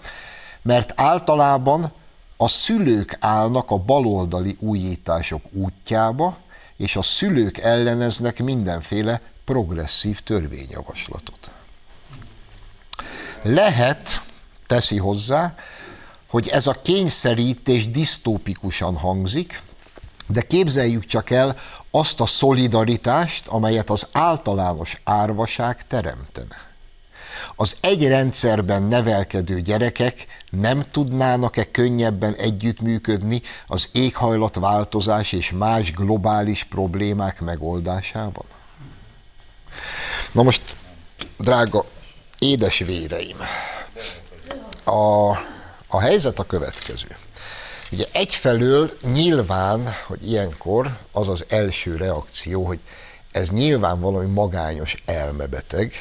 mert 0.62 0.92
általában 0.96 1.92
a 2.36 2.48
szülők 2.48 3.16
állnak 3.20 3.70
a 3.70 3.76
baloldali 3.76 4.56
újítások 4.60 5.42
útjába, 5.52 6.38
és 6.76 6.96
a 6.96 7.02
szülők 7.02 7.58
elleneznek 7.58 8.42
mindenféle 8.42 9.20
progresszív 9.44 10.20
törvényjavaslatot. 10.20 11.50
Lehet, 13.42 14.22
teszi 14.66 14.96
hozzá, 14.96 15.54
hogy 16.28 16.48
ez 16.48 16.66
a 16.66 16.80
kényszerítés 16.82 17.90
disztópikusan 17.90 18.96
hangzik, 18.96 19.62
de 20.28 20.40
képzeljük 20.40 21.04
csak 21.04 21.30
el 21.30 21.56
azt 21.90 22.20
a 22.20 22.26
szolidaritást, 22.26 23.46
amelyet 23.46 23.90
az 23.90 24.08
általános 24.12 25.00
árvaság 25.04 25.86
teremtene. 25.86 26.66
Az 27.56 27.76
egy 27.80 28.08
rendszerben 28.08 28.82
nevelkedő 28.82 29.60
gyerekek 29.60 30.26
nem 30.50 30.84
tudnának-e 30.90 31.70
könnyebben 31.70 32.34
együttműködni 32.34 33.42
az 33.66 33.88
éghajlatváltozás 33.92 35.32
és 35.32 35.50
más 35.50 35.92
globális 35.92 36.64
problémák 36.64 37.40
megoldásában? 37.40 38.44
Na 40.32 40.42
most, 40.42 40.76
drága 41.38 41.84
édes 42.38 42.78
véreim, 42.78 43.36
a, 44.84 45.28
a 45.86 46.00
helyzet 46.00 46.38
a 46.38 46.44
következő. 46.44 47.16
Ugye 47.92 48.06
egyfelől 48.12 48.98
nyilván, 49.12 49.88
hogy 50.06 50.30
ilyenkor 50.30 50.96
az 51.12 51.28
az 51.28 51.44
első 51.48 51.96
reakció, 51.96 52.64
hogy 52.64 52.78
ez 53.32 53.50
nyilván 53.50 54.00
valami 54.00 54.26
magányos 54.26 55.02
elmebeteg, 55.06 55.92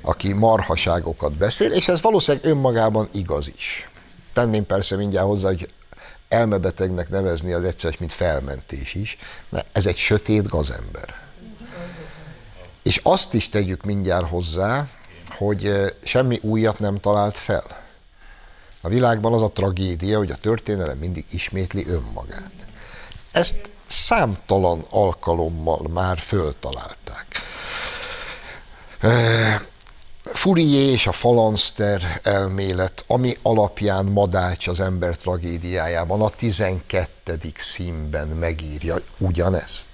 aki 0.00 0.32
marhaságokat 0.32 1.32
beszél, 1.32 1.70
és 1.70 1.88
ez 1.88 2.00
valószínűleg 2.00 2.46
önmagában 2.46 3.08
igaz 3.12 3.48
is. 3.54 3.88
Tenném 4.32 4.66
persze 4.66 4.96
mindjárt 4.96 5.26
hozzá, 5.26 5.48
hogy 5.48 5.68
elmebetegnek 6.28 7.08
nevezni 7.08 7.52
az 7.52 7.64
egyszer, 7.64 7.94
mint 7.98 8.12
felmentés 8.12 8.94
is, 8.94 9.16
mert 9.48 9.66
ez 9.72 9.86
egy 9.86 9.96
sötét 9.96 10.48
gazember. 10.48 11.20
És 12.82 13.00
azt 13.02 13.34
is 13.34 13.48
tegyük 13.48 13.84
mindjárt 13.84 14.28
hozzá, 14.28 14.88
hogy 15.36 15.66
eh, 15.66 15.88
semmi 16.04 16.38
újat 16.42 16.78
nem 16.78 17.00
talált 17.00 17.36
fel. 17.36 17.81
A 18.84 18.88
világban 18.88 19.32
az 19.32 19.42
a 19.42 19.50
tragédia, 19.50 20.18
hogy 20.18 20.30
a 20.30 20.36
történelem 20.36 20.98
mindig 20.98 21.24
ismétli 21.30 21.86
önmagát. 21.86 22.52
Ezt 23.32 23.70
számtalan 23.86 24.84
alkalommal 24.90 25.88
már 25.88 26.18
föltalálták. 26.18 27.26
Fourier 30.24 30.88
és 30.88 31.06
a 31.06 31.12
falanszter 31.12 32.20
elmélet, 32.22 33.04
ami 33.06 33.36
alapján 33.42 34.04
Madács 34.04 34.68
az 34.68 34.80
ember 34.80 35.16
tragédiájában 35.16 36.22
a 36.22 36.28
12. 36.30 37.38
színben 37.56 38.28
megírja 38.28 38.96
ugyanezt. 39.18 39.86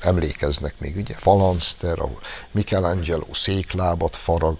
Emlékeznek 0.00 0.74
még, 0.78 0.96
ugye? 0.96 1.14
Falanszter, 1.14 1.98
ahol 1.98 2.20
Michelangelo 2.50 3.34
széklábat 3.34 4.16
farag, 4.16 4.58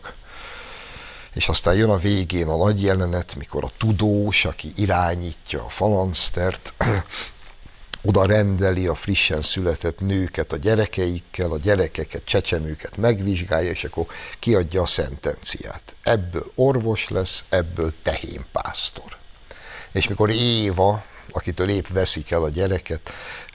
és 1.35 1.49
aztán 1.49 1.75
jön 1.75 1.91
a 1.91 1.97
végén 1.97 2.49
a 2.49 2.57
nagy 2.57 2.83
jelenet, 2.83 3.35
mikor 3.35 3.65
a 3.65 3.71
tudós, 3.79 4.45
aki 4.45 4.73
irányítja 4.77 5.65
a 5.65 5.69
falansztert, 5.69 6.75
oda 8.05 8.27
rendeli 8.27 8.87
a 8.87 8.95
frissen 8.95 9.43
született 9.43 10.01
nőket 10.01 10.53
a 10.53 10.57
gyerekeikkel, 10.57 11.51
a 11.51 11.59
gyerekeket, 11.59 12.25
csecsemőket 12.25 12.97
megvizsgálja, 12.97 13.71
és 13.71 13.85
akkor 13.85 14.07
kiadja 14.39 14.83
a 14.83 14.87
szentenciát. 14.87 15.97
Ebből 16.03 16.53
orvos 16.55 17.09
lesz, 17.09 17.45
ebből 17.49 17.93
tehénpásztor. 18.03 19.17
És 19.93 20.09
mikor 20.09 20.31
Éva, 20.31 21.05
akitől 21.31 21.69
épp 21.69 21.87
veszik 21.89 22.31
el 22.31 22.43
a 22.43 22.49
gyereket, 22.49 23.11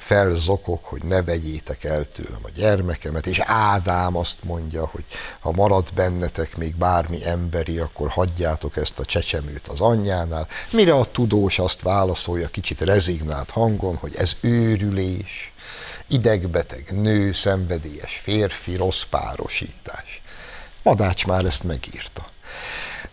felzokok, 0.08 0.86
hogy 0.86 1.04
ne 1.04 1.24
vegyétek 1.24 1.84
el 1.84 2.06
tőlem 2.12 2.40
a 2.44 2.50
gyermekemet, 2.56 3.26
és 3.26 3.40
Ádám 3.46 4.16
azt 4.16 4.44
mondja, 4.44 4.86
hogy 4.86 5.04
ha 5.40 5.52
marad 5.52 5.94
bennetek 5.96 6.58
még 6.58 6.76
bármi 6.76 7.26
emberi, 7.26 7.78
akkor 7.78 8.10
hagyjátok 8.10 8.78
ezt 8.78 9.00
a 9.00 9.06
csecsemőt 9.06 9.68
az 9.68 9.82
anyjánál, 9.82 10.48
mire 10.72 10.94
a 10.94 11.12
tudós 11.12 11.60
azt 11.60 11.82
válaszolja 11.82 12.48
kicsit 12.48 12.82
rezignált 12.82 13.50
hangon, 13.50 13.96
hogy 13.96 14.16
ez 14.16 14.36
őrülés, 14.42 15.54
idegbeteg 16.08 17.02
nő, 17.02 17.32
szenvedélyes 17.32 18.20
férfi, 18.24 18.76
rossz 18.76 19.04
párosítás. 19.04 20.22
Madács 20.84 21.26
már 21.26 21.46
ezt 21.46 21.64
megírta. 21.64 22.26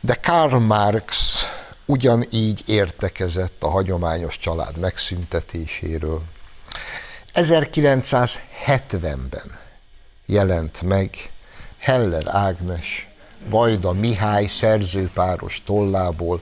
De 0.00 0.14
Karl 0.14 0.56
Marx 0.56 1.40
ugyanígy 1.84 2.62
értekezett 2.66 3.62
a 3.62 3.68
hagyományos 3.68 4.38
család 4.38 4.78
megszüntetéséről, 4.78 6.22
1970-ben 7.34 9.58
jelent 10.26 10.82
meg 10.82 11.10
Heller 11.78 12.24
Ágnes, 12.26 13.08
Vajda 13.48 13.92
Mihály 13.92 14.46
szerzőpáros 14.46 15.62
tollából 15.66 16.40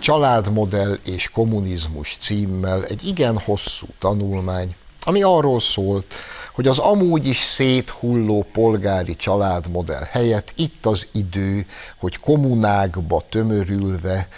Családmodell 0.00 0.98
és 1.04 1.30
kommunizmus 1.30 2.16
címmel 2.20 2.84
egy 2.84 3.06
igen 3.06 3.38
hosszú 3.38 3.86
tanulmány, 3.98 4.74
ami 5.02 5.22
arról 5.22 5.60
szólt, 5.60 6.14
hogy 6.52 6.68
az 6.68 6.78
amúgy 6.78 7.26
is 7.26 7.38
széthulló 7.38 8.46
polgári 8.52 9.16
családmodell 9.16 10.04
helyett 10.10 10.52
itt 10.56 10.86
az 10.86 11.08
idő, 11.12 11.66
hogy 11.98 12.18
kommunákba 12.18 13.22
tömörülve 13.28 14.28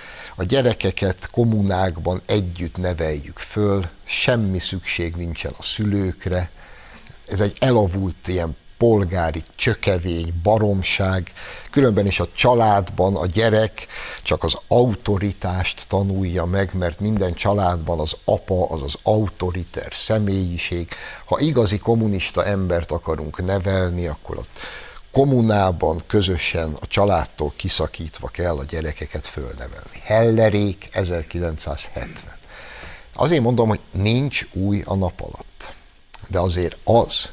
a 0.41 0.45
gyerekeket 0.45 1.31
kommunákban 1.31 2.23
együtt 2.27 2.77
neveljük 2.77 3.39
föl, 3.39 3.85
semmi 4.05 4.59
szükség 4.59 5.15
nincsen 5.15 5.53
a 5.59 5.63
szülőkre, 5.63 6.51
ez 7.27 7.41
egy 7.41 7.57
elavult 7.59 8.29
ilyen 8.29 8.57
polgári 8.79 9.43
csökevény, 9.55 10.35
baromság, 10.43 11.33
különben 11.71 12.07
is 12.07 12.21
a 12.21 12.29
családban 12.37 13.17
a 13.17 13.27
gyerek 13.27 13.87
csak 14.23 14.45
az 14.45 14.57
autoritást 14.69 15.85
tanulja 15.89 16.45
meg, 16.45 16.75
mert 16.75 17.01
minden 17.01 17.35
családban 17.35 17.99
az 17.99 18.17
apa 18.25 18.67
az 18.69 18.83
az 18.83 18.97
autoriter 19.03 19.93
személyiség. 19.93 20.89
Ha 21.25 21.41
igazi 21.41 21.79
kommunista 21.79 22.45
embert 22.45 22.91
akarunk 22.91 23.45
nevelni, 23.45 24.07
akkor 24.07 24.37
ott 24.37 24.59
kommunában 25.13 26.01
közösen 26.07 26.77
a 26.81 26.87
családtól 26.87 27.53
kiszakítva 27.57 28.29
kell 28.29 28.59
a 28.59 28.65
gyerekeket 28.65 29.27
fölnevelni. 29.27 30.01
Hellerék 30.03 30.89
1970. 30.93 32.39
Azért 33.15 33.43
mondom, 33.43 33.69
hogy 33.69 33.81
nincs 33.93 34.47
új 34.53 34.83
a 34.85 34.95
nap 34.95 35.21
alatt. 35.21 35.75
De 36.29 36.39
azért 36.39 36.77
az, 36.85 37.31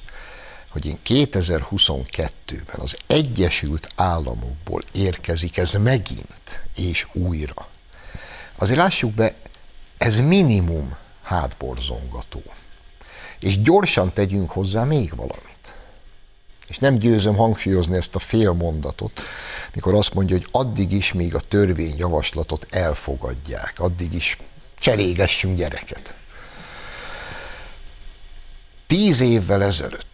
hogy 0.71 0.85
én 0.85 0.99
2022-ben 1.05 2.79
az 2.79 2.97
Egyesült 3.07 3.89
Államokból 3.95 4.81
érkezik 4.91 5.57
ez 5.57 5.73
megint 5.73 6.61
és 6.75 7.07
újra. 7.13 7.67
Azért 8.55 8.79
lássuk 8.79 9.11
be, 9.11 9.35
ez 9.97 10.19
minimum 10.19 10.95
hátborzongató. 11.23 12.41
És 13.39 13.61
gyorsan 13.61 14.13
tegyünk 14.13 14.51
hozzá 14.51 14.83
még 14.83 15.15
valamit. 15.15 15.56
És 16.67 16.77
nem 16.77 16.95
győzöm 16.95 17.35
hangsúlyozni 17.35 17.95
ezt 17.95 18.15
a 18.15 18.19
fél 18.19 18.51
mondatot, 18.51 19.21
mikor 19.73 19.93
azt 19.93 20.13
mondja, 20.13 20.35
hogy 20.35 20.47
addig 20.51 20.91
is, 20.91 21.13
míg 21.13 21.35
a 21.35 21.39
törvényjavaslatot 21.39 22.67
elfogadják, 22.69 23.73
addig 23.77 24.13
is 24.13 24.37
cserégessünk 24.79 25.57
gyereket. 25.57 26.13
Tíz 28.87 29.19
évvel 29.19 29.63
ezelőtt 29.63 30.07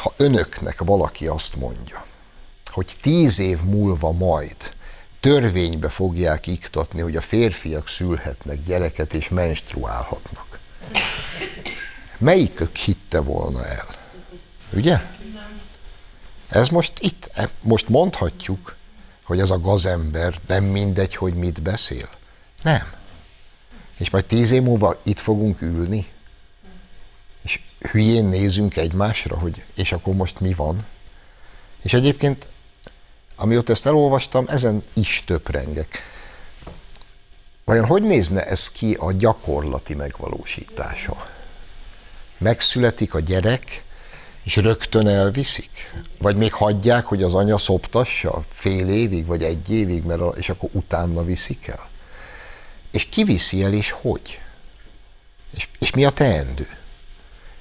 ha 0.00 0.14
önöknek 0.16 0.80
valaki 0.80 1.26
azt 1.26 1.56
mondja, 1.56 2.04
hogy 2.66 2.96
tíz 3.00 3.38
év 3.38 3.60
múlva 3.60 4.12
majd 4.12 4.56
törvénybe 5.20 5.88
fogják 5.88 6.46
iktatni, 6.46 7.00
hogy 7.00 7.16
a 7.16 7.20
férfiak 7.20 7.88
szülhetnek 7.88 8.62
gyereket 8.62 9.14
és 9.14 9.28
menstruálhatnak. 9.28 10.58
Melyikük 12.18 12.76
hitte 12.76 13.20
volna 13.20 13.66
el? 13.66 13.86
Ugye? 14.72 15.00
Ez 16.50 16.68
most 16.68 16.92
itt, 17.00 17.30
e, 17.34 17.50
most 17.60 17.88
mondhatjuk, 17.88 18.76
hogy 19.24 19.40
ez 19.40 19.50
a 19.50 19.60
gazember 19.60 20.40
nem 20.46 20.64
mindegy, 20.64 21.14
hogy 21.14 21.34
mit 21.34 21.62
beszél. 21.62 22.08
Nem. 22.62 22.92
És 23.98 24.10
majd 24.10 24.24
tíz 24.26 24.50
év 24.50 24.62
múlva 24.62 25.00
itt 25.02 25.18
fogunk 25.18 25.60
ülni, 25.60 26.06
hülyén 27.80 28.24
nézünk 28.24 28.76
egymásra, 28.76 29.38
hogy 29.38 29.64
és 29.74 29.92
akkor 29.92 30.14
most 30.14 30.40
mi 30.40 30.54
van. 30.54 30.86
És 31.82 31.92
egyébként, 31.92 32.48
amióta 33.36 33.72
ezt 33.72 33.86
elolvastam, 33.86 34.44
ezen 34.48 34.84
is 34.92 35.22
töprengek. 35.26 35.98
Vajon 37.64 37.84
hogy 37.84 38.02
nézne 38.02 38.46
ez 38.46 38.70
ki 38.70 38.94
a 38.94 39.12
gyakorlati 39.12 39.94
megvalósítása? 39.94 41.24
Megszületik 42.38 43.14
a 43.14 43.20
gyerek, 43.20 43.84
és 44.42 44.56
rögtön 44.56 45.06
elviszik? 45.06 45.92
Vagy 46.18 46.36
még 46.36 46.52
hagyják, 46.52 47.04
hogy 47.04 47.22
az 47.22 47.34
anya 47.34 47.58
szoptassa 47.58 48.44
fél 48.48 48.88
évig, 48.88 49.26
vagy 49.26 49.42
egy 49.42 49.70
évig, 49.70 50.02
mert 50.04 50.20
a, 50.20 50.32
és 50.36 50.48
akkor 50.48 50.68
utána 50.72 51.24
viszik 51.24 51.66
el? 51.66 51.88
És 52.90 53.04
ki 53.04 53.24
viszi 53.24 53.62
el, 53.62 53.72
és 53.72 53.90
hogy? 53.90 54.40
És, 55.56 55.68
és 55.78 55.90
mi 55.90 56.04
a 56.04 56.10
teendő? 56.10 56.66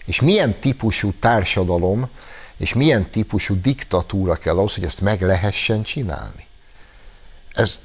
és 0.10 0.22
milyen 0.22 0.60
típusú 0.60 1.14
társadalom 1.20 2.10
és 2.58 2.74
milyen 2.74 3.10
típusú 3.10 3.62
diktatúra 3.62 4.36
kell 4.36 4.58
ahhoz, 4.58 4.74
hogy 4.74 4.84
ezt 4.84 5.02
meg 5.02 5.22
lehessen 5.22 5.84
csinálni. 5.84 6.48
Ez 7.54 7.82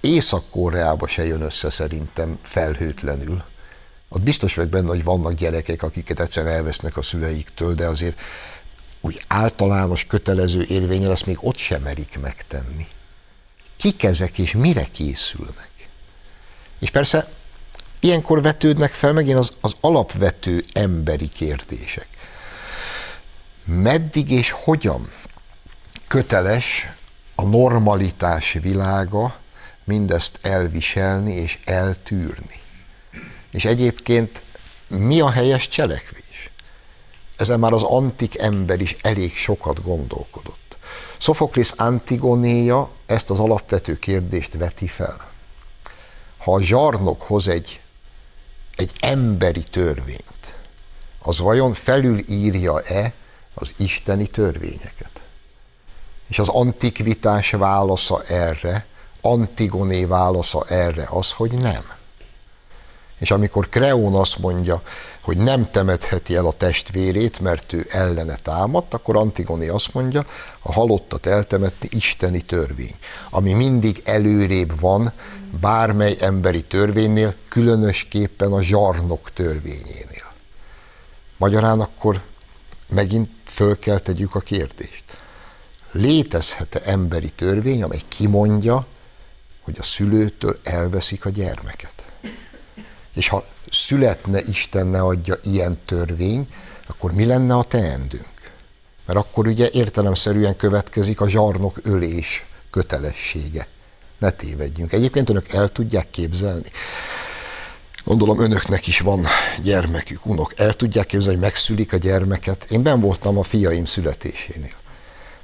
Észak-Koreába 0.00 1.06
se 1.06 1.24
jön 1.24 1.40
össze 1.40 1.70
szerintem 1.70 2.38
felhőtlenül. 2.42 3.44
Ott 4.08 4.22
biztos 4.22 4.54
vagyok 4.54 4.70
benne, 4.70 4.88
hogy 4.88 5.04
vannak 5.04 5.32
gyerekek, 5.32 5.82
akiket 5.82 6.20
egyszerűen 6.20 6.54
elvesznek 6.54 6.96
a 6.96 7.02
szüleiktől, 7.02 7.74
de 7.74 7.86
azért 7.86 8.20
úgy 9.00 9.24
általános, 9.26 10.06
kötelező 10.06 10.64
érvényel 10.68 11.10
ezt 11.10 11.26
még 11.26 11.38
ott 11.40 11.56
sem 11.56 11.82
merik 11.82 12.18
megtenni. 12.20 12.86
Kik 13.76 14.02
ezek 14.02 14.38
és 14.38 14.52
mire 14.52 14.86
készülnek? 14.92 15.70
És 16.78 16.90
persze 16.90 17.28
ilyenkor 18.00 18.42
vetődnek 18.42 18.92
fel 18.92 19.12
megint 19.12 19.38
az, 19.38 19.52
az 19.60 19.74
alapvető 19.80 20.64
emberi 20.72 21.28
kérdések. 21.28 22.08
Meddig 23.64 24.30
és 24.30 24.50
hogyan 24.50 25.12
köteles 26.08 26.88
a 27.34 27.42
normalitás 27.42 28.52
világa 28.52 29.36
mindezt 29.84 30.46
elviselni 30.46 31.32
és 31.32 31.58
eltűrni? 31.64 32.60
És 33.50 33.64
egyébként 33.64 34.44
mi 34.86 35.20
a 35.20 35.30
helyes 35.30 35.68
cselekvés? 35.68 36.50
Ezen 37.36 37.58
már 37.58 37.72
az 37.72 37.82
antik 37.82 38.38
ember 38.38 38.80
is 38.80 38.96
elég 39.02 39.36
sokat 39.36 39.82
gondolkodott. 39.82 40.76
Sophoklis 41.18 41.70
Antigonéja 41.70 42.90
ezt 43.06 43.30
az 43.30 43.38
alapvető 43.38 43.96
kérdést 43.96 44.52
veti 44.52 44.88
fel. 44.88 45.30
Ha 46.38 46.52
a 46.52 46.62
zsarnok 46.62 47.22
hoz 47.22 47.48
egy 47.48 47.80
egy 48.76 48.92
emberi 49.00 49.62
törvényt, 49.62 50.54
az 51.22 51.38
vajon 51.38 51.72
felülírja-e 51.72 53.12
az 53.54 53.74
isteni 53.76 54.26
törvényeket? 54.26 55.22
És 56.28 56.38
az 56.38 56.48
antikvitás 56.48 57.50
válasza 57.50 58.22
erre, 58.22 58.86
Antigoné 59.20 60.04
válasza 60.04 60.64
erre 60.68 61.06
az, 61.10 61.32
hogy 61.32 61.52
nem. 61.52 61.84
És 63.18 63.30
amikor 63.30 63.68
Kreón 63.68 64.14
azt 64.14 64.38
mondja, 64.38 64.82
hogy 65.20 65.36
nem 65.36 65.70
temetheti 65.70 66.34
el 66.34 66.46
a 66.46 66.52
testvérét, 66.52 67.40
mert 67.40 67.72
ő 67.72 67.86
ellene 67.90 68.34
támadt, 68.34 68.94
akkor 68.94 69.16
Antigoné 69.16 69.68
azt 69.68 69.94
mondja, 69.94 70.26
a 70.60 70.72
halottat 70.72 71.26
eltemetni 71.26 71.88
isteni 71.90 72.40
törvény, 72.40 72.94
ami 73.30 73.52
mindig 73.52 74.02
előrébb 74.04 74.80
van 74.80 75.12
bármely 75.60 76.16
emberi 76.20 76.62
törvénynél, 76.62 77.34
különösképpen 77.48 78.52
a 78.52 78.62
zsarnok 78.62 79.32
törvényénél. 79.32 80.26
Magyarán 81.36 81.80
akkor 81.80 82.22
megint 82.88 83.30
föl 83.44 83.78
kell 83.78 83.98
tegyük 83.98 84.34
a 84.34 84.40
kérdést. 84.40 85.04
Létezhet-e 85.92 86.80
emberi 86.84 87.30
törvény, 87.30 87.82
amely 87.82 88.02
kimondja, 88.08 88.86
hogy 89.62 89.76
a 89.78 89.82
szülőtől 89.82 90.58
elveszik 90.62 91.24
a 91.24 91.30
gyermeket? 91.30 91.95
És 93.16 93.28
ha 93.28 93.44
születne, 93.70 94.40
Isten 94.42 94.86
ne 94.86 95.00
adja 95.00 95.34
ilyen 95.42 95.78
törvény, 95.84 96.48
akkor 96.86 97.12
mi 97.12 97.24
lenne 97.24 97.54
a 97.54 97.62
teendőnk? 97.62 98.52
Mert 99.06 99.18
akkor 99.18 99.46
ugye 99.46 99.68
értelemszerűen 99.72 100.56
következik 100.56 101.20
a 101.20 101.28
zsarnok 101.28 101.78
ölés 101.82 102.46
kötelessége. 102.70 103.66
Ne 104.18 104.30
tévedjünk. 104.30 104.92
Egyébként 104.92 105.28
önök 105.28 105.52
el 105.52 105.68
tudják 105.68 106.10
képzelni. 106.10 106.68
Gondolom 108.04 108.40
önöknek 108.40 108.86
is 108.86 109.00
van 109.00 109.26
gyermekük, 109.62 110.26
unok. 110.26 110.52
El 110.56 110.72
tudják 110.72 111.06
képzelni, 111.06 111.34
hogy 111.34 111.44
megszülik 111.44 111.92
a 111.92 111.96
gyermeket. 111.96 112.70
Én 112.70 112.82
ben 112.82 113.00
voltam 113.00 113.38
a 113.38 113.42
fiaim 113.42 113.84
születésénél. 113.84 114.76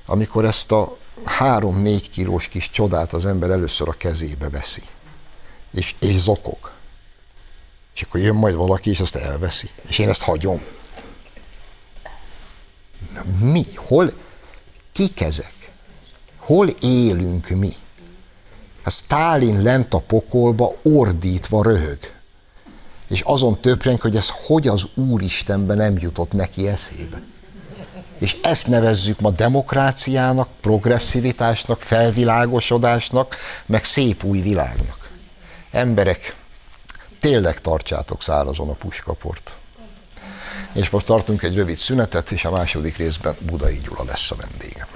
Amikor 0.07 0.45
ezt 0.45 0.73
a 0.73 0.97
három-négy 1.25 2.11
kilós 2.11 2.49
kis 2.49 2.71
csodát 2.71 3.13
az 3.13 3.27
ember 3.27 3.51
először 3.51 3.89
a 3.89 3.93
kezébe 3.93 4.49
veszi. 4.49 4.83
És, 5.75 5.95
és 5.99 6.17
zokog. 6.17 6.72
És 7.95 8.03
akkor 8.03 8.21
jön 8.21 8.35
majd 8.35 8.55
valaki, 8.55 8.91
és 8.91 9.01
ezt 9.01 9.17
elveszi. 9.17 9.71
És 9.89 9.99
én 9.99 10.09
ezt 10.09 10.23
hagyom. 10.23 10.63
Mi? 13.39 13.67
Hol? 13.75 14.13
Kik 14.93 15.21
ezek? 15.21 15.71
Hol 16.39 16.69
élünk 16.81 17.49
mi? 17.49 17.73
Hát 18.83 18.93
Stálin 18.93 19.63
lent 19.63 19.95
a 19.95 19.99
pokolba 19.99 20.73
ordítva 20.83 21.63
röhög. 21.63 21.99
És 23.09 23.21
azon 23.21 23.61
töpreng, 23.61 24.01
hogy 24.01 24.17
ez 24.17 24.29
hogy 24.47 24.69
az 24.69 24.85
Úristenben 24.95 25.77
nem 25.77 25.99
jutott 25.99 26.33
neki 26.33 26.69
eszébe. 26.69 27.23
És 28.19 28.37
ezt 28.43 28.67
nevezzük 28.67 29.21
ma 29.21 29.31
demokráciának, 29.31 30.49
progresszivitásnak, 30.61 31.81
felvilágosodásnak, 31.81 33.37
meg 33.67 33.85
szép 33.85 34.25
új 34.25 34.41
világnak. 34.41 35.11
Emberek, 35.71 36.35
tényleg 37.23 37.61
tartsátok 37.61 38.23
szárazon 38.23 38.69
a 38.69 38.73
puskaport. 38.73 39.53
És 40.73 40.91
most 40.91 41.07
tartunk 41.07 41.43
egy 41.43 41.55
rövid 41.55 41.77
szünetet, 41.77 42.31
és 42.31 42.45
a 42.45 42.51
második 42.51 42.97
részben 42.97 43.37
Budai 43.41 43.81
Gyula 43.83 44.05
lesz 44.05 44.31
a 44.31 44.37
vendégem. 44.37 44.87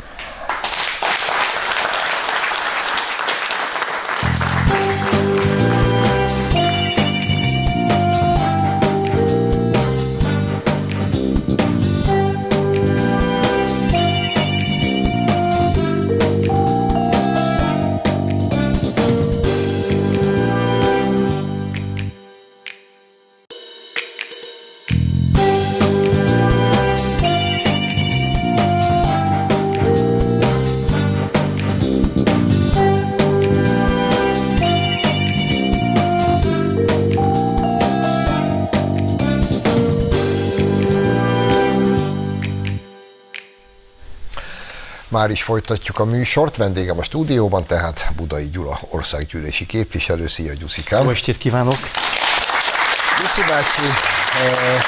Már 45.17 45.31
is 45.31 45.43
folytatjuk 45.43 45.99
a 45.99 46.05
műsort. 46.05 46.57
Vendégem 46.57 46.99
a 46.99 47.03
stúdióban, 47.03 47.67
tehát 47.67 48.13
Budai 48.17 48.49
Gyula 48.49 48.79
országgyűlési 48.91 49.67
képviselő. 49.67 50.27
Szia, 50.27 50.53
Gyuszikám! 50.53 51.03
Jó 51.05 51.11
estét 51.11 51.39
kívánok! 51.39 51.79
Gyuszi 53.21 53.41
bácsi, 53.49 53.83
eh, 54.43 54.83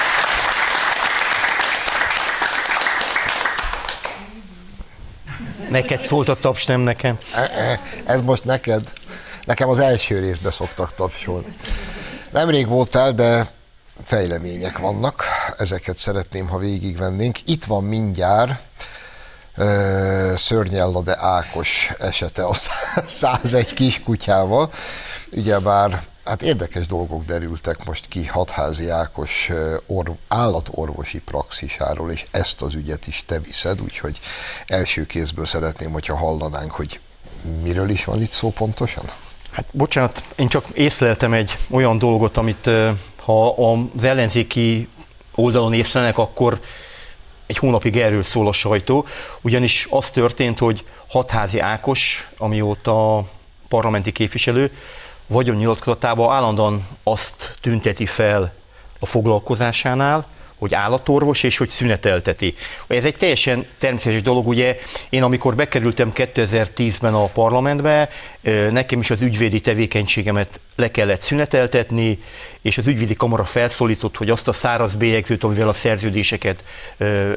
Neked 5.71 6.05
szólt 6.05 6.29
a 6.29 6.35
taps, 6.35 6.65
nem 6.67 6.81
nekem. 6.81 7.19
eh, 7.35 7.71
eh, 7.71 7.81
ez 8.05 8.21
most 8.21 8.45
neked. 8.45 8.93
Nekem 9.45 9.69
az 9.69 9.79
első 9.79 10.19
részbe 10.19 10.51
szoktak 10.51 10.95
tapsolni. 10.95 11.57
Nemrég 12.31 12.69
voltál, 12.69 13.13
de 13.13 13.51
fejlemények 14.05 14.79
vannak, 14.79 15.25
ezeket 15.57 15.99
szeretném, 15.99 16.49
ha 16.49 16.59
végigvennénk. 16.59 17.39
Itt 17.45 17.65
van 17.65 17.85
mindjárt 17.85 18.67
Szörnyellade 20.37 21.17
Ákos 21.21 21.91
esete 21.99 22.45
a 22.45 22.55
101 23.07 23.75
kiskutyával. 23.75 24.73
Ugyebár 25.37 26.07
hát 26.25 26.43
érdekes 26.43 26.87
dolgok 26.87 27.25
derültek 27.25 27.85
most 27.85 28.09
ki 28.09 28.27
Hatházi 28.27 28.89
Ákos 28.89 29.51
orv, 29.87 30.11
állatorvosi 30.29 31.19
praxisáról, 31.21 32.11
és 32.11 32.25
ezt 32.31 32.63
az 32.63 32.75
ügyet 32.75 33.07
is 33.07 33.23
te 33.27 33.39
viszed, 33.39 33.81
úgyhogy 33.81 34.21
első 34.67 35.07
kézből 35.07 35.47
szeretném, 35.47 35.93
hogyha 35.93 36.17
hallanánk, 36.17 36.71
hogy 36.71 37.01
miről 37.63 37.89
is 37.89 38.05
van 38.05 38.23
itt 38.23 38.31
szó 38.31 38.51
pontosan? 38.51 39.05
Hát 39.51 39.65
bocsánat, 39.71 40.23
én 40.37 40.49
csak 40.49 40.65
észleltem 40.73 41.33
egy 41.33 41.57
olyan 41.71 41.99
dolgot, 41.99 42.37
amit 42.37 42.71
ha 43.17 43.49
az 43.73 44.05
ellenzéki 44.05 44.89
oldalon 45.35 45.73
észlelnek, 45.73 46.19
akkor 46.19 46.61
egy 47.49 47.57
hónapig 47.57 47.97
erről 47.97 48.23
szól 48.23 48.49
a 48.49 48.53
sajtó, 48.53 49.07
ugyanis 49.41 49.87
az 49.91 50.11
történt, 50.11 50.59
hogy 50.59 50.85
Hatházi 51.09 51.59
Ákos, 51.59 52.29
amióta 52.39 53.25
parlamenti 53.69 54.13
képviselő, 54.13 54.73
vagyonnyilatkozatában 55.27 56.33
állandóan 56.33 56.87
azt 57.03 57.57
tünteti 57.61 58.07
fel 58.07 58.55
a 58.99 59.07
foglalkozásánál, 59.07 60.27
hogy 60.59 60.75
állatorvos, 60.75 61.43
és 61.43 61.57
hogy 61.57 61.69
szünetelteti. 61.69 62.55
Ez 62.87 63.05
egy 63.05 63.17
teljesen 63.17 63.67
természetes 63.79 64.23
dolog, 64.23 64.47
ugye 64.47 64.77
én 65.11 65.23
amikor 65.23 65.55
bekerültem 65.55 66.11
2010-ben 66.15 67.15
a 67.15 67.25
parlamentbe, 67.25 68.09
nekem 68.71 69.01
is 69.01 69.11
az 69.11 69.21
ügyvédi 69.21 69.61
tevékenységemet 69.61 70.61
le 70.77 70.91
kellett 70.91 71.21
szüneteltetni, 71.21 72.19
és 72.63 72.79
az 72.79 72.87
ügyvédi 72.87 73.15
kamara 73.15 73.45
felszólított, 73.45 74.17
hogy 74.17 74.31
azt 74.31 74.49
a 74.49 74.53
száraz 74.53 74.95
bélyegzőt, 74.95 75.45
amivel 75.45 75.69
a 75.69 75.73
szerződéseket 75.73 76.65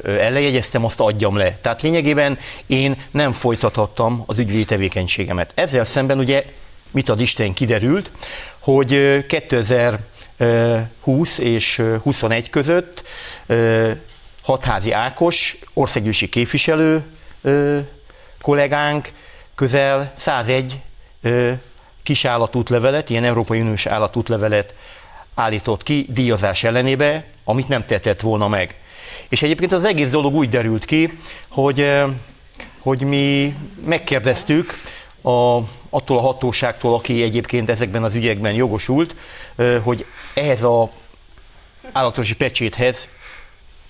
elejegyeztem, 0.04 0.86
azt 0.86 1.00
adjam 1.00 1.38
le. 1.38 1.58
Tehát 1.62 1.82
lényegében 1.82 2.38
én 2.66 3.02
nem 3.12 3.32
folytathattam 3.32 4.24
az 4.26 4.38
ügyvédi 4.38 4.66
tevékenységemet. 4.66 5.52
Ezzel 5.56 5.86
szemben 5.86 6.20
ugye 6.20 6.44
mit 6.92 7.10
ad 7.10 7.22
Isten 7.22 7.54
kiderült, 7.54 8.12
hogy 8.60 9.26
2000 9.26 10.00
20 11.02 11.38
és 11.38 11.82
21 12.04 12.50
között 12.50 13.04
Hatházi 14.42 14.92
Ákos, 14.92 15.58
országgyűlési 15.74 16.30
képviselő 16.30 17.04
kollégánk 18.42 19.10
közel 19.56 20.12
101 20.16 20.82
kis 22.04 22.26
állatútlevelet, 22.26 23.10
ilyen 23.10 23.24
Európai 23.24 23.62
Uniós 23.62 23.86
állatútlevelet 23.86 24.74
állított 25.36 25.84
ki 25.84 26.06
díjazás 26.10 26.64
ellenébe, 26.64 27.26
amit 27.44 27.68
nem 27.68 27.86
tetett 27.86 28.20
volna 28.20 28.48
meg. 28.48 28.76
És 29.30 29.42
egyébként 29.42 29.72
az 29.72 29.86
egész 29.86 30.12
dolog 30.12 30.34
úgy 30.34 30.50
derült 30.50 30.86
ki, 30.86 31.12
hogy, 31.48 32.02
hogy 32.80 33.02
mi 33.02 33.56
megkérdeztük 33.86 34.74
a, 35.22 35.58
attól 35.90 36.18
a 36.18 36.22
hatóságtól, 36.22 36.94
aki 36.94 37.24
egyébként 37.24 37.70
ezekben 37.70 38.04
az 38.04 38.16
ügyekben 38.16 38.54
jogosult, 38.54 39.16
hogy 39.84 40.06
ehhez 40.34 40.64
a 40.64 40.90
állatosi 41.92 42.36
pecséthez 42.36 43.08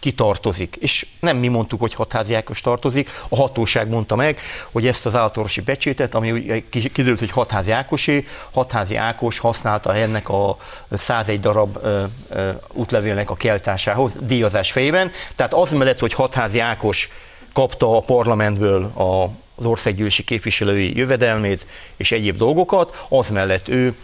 kitartozik. 0.01 0.75
És 0.79 1.05
nem 1.19 1.37
mi 1.37 1.47
mondtuk, 1.47 1.79
hogy 1.79 1.93
hatházi 1.93 2.33
Ákos 2.33 2.61
tartozik, 2.61 3.09
a 3.29 3.35
hatóság 3.35 3.89
mondta 3.89 4.15
meg, 4.15 4.39
hogy 4.71 4.87
ezt 4.87 5.05
az 5.05 5.15
állatorvosi 5.15 5.61
becsétet, 5.61 6.15
ami 6.15 6.63
kiderült, 6.69 7.19
hogy 7.19 7.31
hatházi 7.31 7.71
Ákosé, 7.71 8.25
hatházi 8.53 8.95
Ákos 8.95 9.39
használta 9.39 9.95
ennek 9.95 10.29
a 10.29 10.57
101 10.91 11.39
darab 11.39 11.77
ö, 11.81 12.03
útlevélnek 12.73 13.29
a 13.29 13.35
kiáltásához 13.35 14.13
díjazás 14.21 14.71
fejében. 14.71 15.11
Tehát 15.35 15.53
az 15.53 15.71
mellett, 15.71 15.99
hogy 15.99 16.13
hatházi 16.13 16.59
Ákos 16.59 17.09
kapta 17.53 17.97
a 17.97 17.99
parlamentből 17.99 18.83
a 18.83 19.29
az 19.61 19.67
országgyűlési 19.67 20.23
képviselői 20.23 20.97
jövedelmét 20.97 21.65
és 21.97 22.11
egyéb 22.11 22.37
dolgokat, 22.37 23.05
az 23.09 23.29
mellett 23.29 23.67
ő 23.67 23.95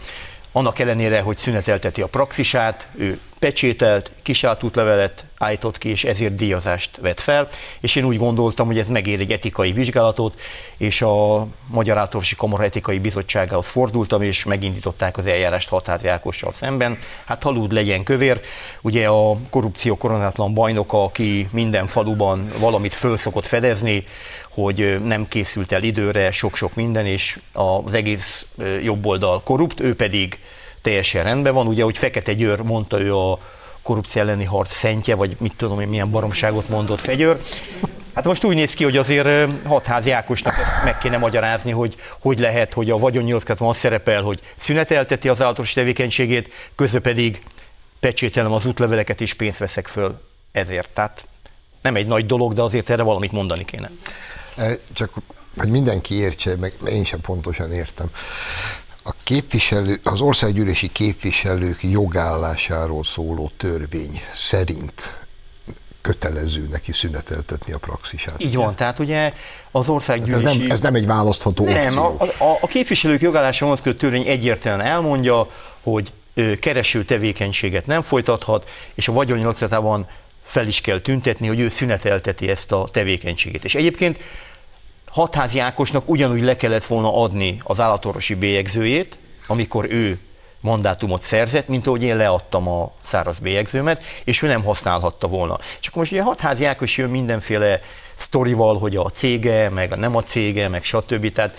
annak 0.51 0.79
ellenére, 0.79 1.21
hogy 1.21 1.37
szünetelteti 1.37 2.01
a 2.01 2.07
praxisát, 2.07 2.87
ő 2.95 3.19
pecsételt, 3.39 4.11
kisátútlevelet 4.21 5.25
állított 5.37 5.77
ki, 5.77 5.89
és 5.89 6.03
ezért 6.03 6.35
díjazást 6.35 6.97
vett 7.01 7.19
fel, 7.19 7.47
és 7.79 7.95
én 7.95 8.03
úgy 8.05 8.17
gondoltam, 8.17 8.67
hogy 8.67 8.79
ez 8.79 8.87
megér 8.87 9.19
egy 9.19 9.31
etikai 9.31 9.71
vizsgálatot, 9.71 10.39
és 10.77 11.01
a 11.01 11.47
Magyar 11.67 11.97
Átorvosi 11.97 12.35
Kamara 12.35 12.63
Etikai 12.63 12.99
Bizottságához 12.99 13.67
fordultam, 13.67 14.21
és 14.21 14.43
megindították 14.43 15.17
az 15.17 15.25
eljárást 15.25 15.69
Hatházi 15.69 16.07
Ákossal 16.07 16.51
szemben. 16.51 16.97
Hát 17.25 17.43
halúd 17.43 17.71
legyen 17.71 18.03
kövér, 18.03 18.41
ugye 18.81 19.07
a 19.07 19.37
korrupció 19.49 19.97
koronátlan 19.97 20.53
bajnoka, 20.53 21.03
aki 21.03 21.47
minden 21.51 21.87
faluban 21.87 22.47
valamit 22.59 22.93
föl 22.93 23.17
szokott 23.17 23.47
fedezni, 23.47 24.03
hogy 24.49 25.03
nem 25.03 25.27
készült 25.27 25.71
el 25.71 25.83
időre 25.83 26.31
sok-sok 26.31 26.75
minden, 26.75 27.05
és 27.05 27.39
az 27.53 27.93
egész 27.93 28.45
jobboldal 28.83 29.43
korrupt, 29.43 29.79
ő 29.79 29.95
pedig 29.95 30.39
teljesen 30.87 31.23
rendben 31.23 31.53
van. 31.53 31.67
Ugye, 31.67 31.83
hogy 31.83 31.97
Fekete 31.97 32.33
Győr 32.33 32.61
mondta, 32.61 32.99
ő 32.99 33.15
a 33.15 33.39
korrupció 33.81 34.21
elleni 34.21 34.43
harc 34.43 34.73
szentje, 34.73 35.15
vagy 35.15 35.35
mit 35.39 35.55
tudom 35.55 35.79
én, 35.79 35.87
milyen 35.87 36.11
baromságot 36.11 36.69
mondott 36.69 37.01
Fegyőr. 37.01 37.39
Hát 38.13 38.25
most 38.25 38.43
úgy 38.43 38.55
néz 38.55 38.73
ki, 38.73 38.83
hogy 38.83 38.97
azért 38.97 39.51
hatházi 39.65 40.11
Ákosnak 40.11 40.55
meg 40.83 40.97
kéne 40.97 41.17
magyarázni, 41.17 41.71
hogy 41.71 41.95
hogy 42.19 42.39
lehet, 42.39 42.73
hogy 42.73 42.89
a 42.89 42.97
vagyonnyilatkozatban 42.97 43.69
az 43.69 43.77
szerepel, 43.77 44.21
hogy 44.21 44.41
szünetelteti 44.55 45.29
az 45.29 45.41
állatos 45.41 45.73
tevékenységét, 45.73 46.53
közben 46.75 47.01
pedig 47.01 47.41
pecsételem 47.99 48.51
az 48.51 48.65
útleveleket 48.65 49.21
és 49.21 49.33
pénzt 49.33 49.57
veszek 49.57 49.87
föl 49.87 50.21
ezért. 50.51 50.89
Tehát 50.93 51.27
nem 51.81 51.95
egy 51.95 52.07
nagy 52.07 52.25
dolog, 52.25 52.53
de 52.53 52.61
azért 52.61 52.89
erre 52.89 53.03
valamit 53.03 53.31
mondani 53.31 53.65
kéne. 53.65 53.91
Csak 54.93 55.13
hogy 55.57 55.69
mindenki 55.69 56.15
értse, 56.15 56.55
meg 56.55 56.73
én 56.89 57.03
sem 57.03 57.21
pontosan 57.21 57.71
értem. 57.71 58.09
A 59.07 59.13
képviselő, 59.23 59.99
az 60.03 60.21
országgyűlési 60.21 60.87
képviselők 60.87 61.83
jogállásáról 61.83 63.03
szóló 63.03 63.51
törvény 63.57 64.21
szerint 64.33 65.17
kötelező 66.01 66.67
neki 66.69 66.91
szüneteltetni 66.91 67.73
a 67.73 67.77
praxisát. 67.77 68.43
Így 68.43 68.55
van, 68.55 68.75
tehát 68.75 68.99
ugye 68.99 69.33
az 69.71 69.89
országgyűlési... 69.89 70.45
Hát 70.45 70.53
ez, 70.53 70.59
nem, 70.59 70.71
ez 70.71 70.81
nem 70.81 70.95
egy 70.95 71.05
választható 71.05 71.65
nem, 71.65 71.85
opció. 71.85 72.15
A, 72.17 72.43
a, 72.43 72.57
a 72.61 72.67
képviselők 72.67 73.21
jogállása 73.21 73.65
vonatkozó 73.65 73.95
törvény 73.95 74.27
egyértelműen 74.27 74.87
elmondja, 74.87 75.49
hogy 75.81 76.11
kereső 76.59 77.05
tevékenységet 77.05 77.85
nem 77.85 78.01
folytathat, 78.01 78.69
és 78.93 79.07
a 79.07 79.11
vagyonnyilatkozatában 79.11 80.07
fel 80.43 80.67
is 80.67 80.81
kell 80.81 80.99
tüntetni, 80.99 81.47
hogy 81.47 81.59
ő 81.59 81.69
szünetelteti 81.69 82.49
ezt 82.49 82.71
a 82.71 82.87
tevékenységét. 82.91 83.63
És 83.63 83.75
egyébként 83.75 84.19
Hatházi 85.11 85.59
Ákosnak 85.59 86.09
ugyanúgy 86.09 86.41
le 86.41 86.55
kellett 86.55 86.85
volna 86.85 87.21
adni 87.21 87.59
az 87.63 87.79
állatorvosi 87.79 88.35
bélyegzőjét, 88.35 89.17
amikor 89.47 89.85
ő 89.89 90.19
mandátumot 90.61 91.21
szerzett, 91.21 91.67
mint 91.67 91.87
ahogy 91.87 92.03
én 92.03 92.15
leadtam 92.15 92.67
a 92.67 92.91
száraz 93.01 93.39
bélyegzőmet, 93.39 94.03
és 94.23 94.41
ő 94.41 94.47
nem 94.47 94.63
használhatta 94.63 95.27
volna. 95.27 95.57
És 95.81 95.87
akkor 95.87 95.99
most 95.99 96.11
ugye 96.11 96.21
Hatházi 96.21 96.65
Ákos 96.65 96.97
jön 96.97 97.09
mindenféle 97.09 97.81
sztorival, 98.15 98.77
hogy 98.77 98.95
a 98.95 99.09
cége, 99.09 99.69
meg 99.69 99.91
a 99.91 99.95
nem 99.95 100.15
a 100.15 100.23
cége, 100.23 100.67
meg 100.67 100.83
stb. 100.83 101.31
Tehát 101.31 101.57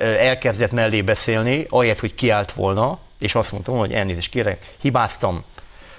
elkezdett 0.00 0.72
mellé 0.72 1.02
beszélni, 1.02 1.66
ahelyett, 1.68 2.00
hogy 2.00 2.14
kiállt 2.14 2.52
volna, 2.52 2.98
és 3.18 3.34
azt 3.34 3.52
mondtam, 3.52 3.78
hogy 3.78 3.92
elnézést 3.92 4.30
kérek, 4.30 4.66
hibáztam, 4.80 5.44